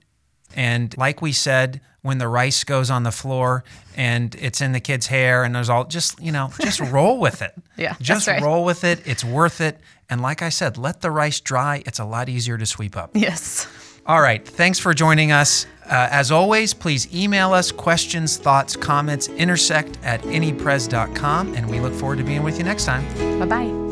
And 0.55 0.97
like 0.99 1.23
we 1.23 1.33
said, 1.33 1.81
when 2.03 2.19
the 2.19 2.29
rice 2.29 2.65
goes 2.65 2.91
on 2.91 3.05
the 3.05 3.13
floor 3.13 3.63
and 3.97 4.35
it's 4.37 4.61
in 4.61 4.73
the 4.73 4.81
kid's 4.81 5.07
hair 5.07 5.45
and 5.45 5.55
there's 5.55 5.69
all 5.71 5.85
just, 5.85 6.21
you 6.21 6.33
know, 6.33 6.51
just 6.61 6.81
roll 6.81 7.19
with 7.19 7.43
it. 7.43 7.55
Yeah, 7.77 7.95
Just 8.01 8.29
right. 8.29 8.41
roll 8.43 8.65
with 8.65 8.85
it. 8.85 9.01
It's 9.07 9.25
worth 9.25 9.61
it. 9.61 9.81
And 10.11 10.21
like 10.21 10.41
I 10.43 10.51
said, 10.51 10.77
let 10.79 11.01
the 11.01 11.11
rice 11.11 11.41
dry. 11.41 11.83
It's 11.87 11.99
a 11.99 12.05
lot 12.05 12.29
easier 12.29 12.57
to 12.59 12.67
sweep 12.67 12.97
up. 12.97 13.11
Yes. 13.15 13.67
All 14.07 14.21
right. 14.21 14.47
Thanks 14.47 14.79
for 14.79 14.93
joining 14.95 15.33
us. 15.33 15.67
Uh, 15.87 16.09
as 16.11 16.31
always, 16.31 16.75
please 16.75 17.13
email 17.15 17.53
us 17.55 17.73
questions, 17.73 18.37
thoughts, 18.37 18.77
comments, 18.77 19.29
intersect 19.29 19.99
at 20.05 20.21
nepres.com. 20.23 21.55
And 21.55 21.69
we 21.71 21.81
look 21.81 21.95
forward 21.95 22.19
to 22.19 22.25
being 22.25 22.43
with 22.43 22.59
you 22.59 22.65
next 22.65 22.85
time. 22.85 23.05
Bye 23.39 23.47
bye. 23.47 23.92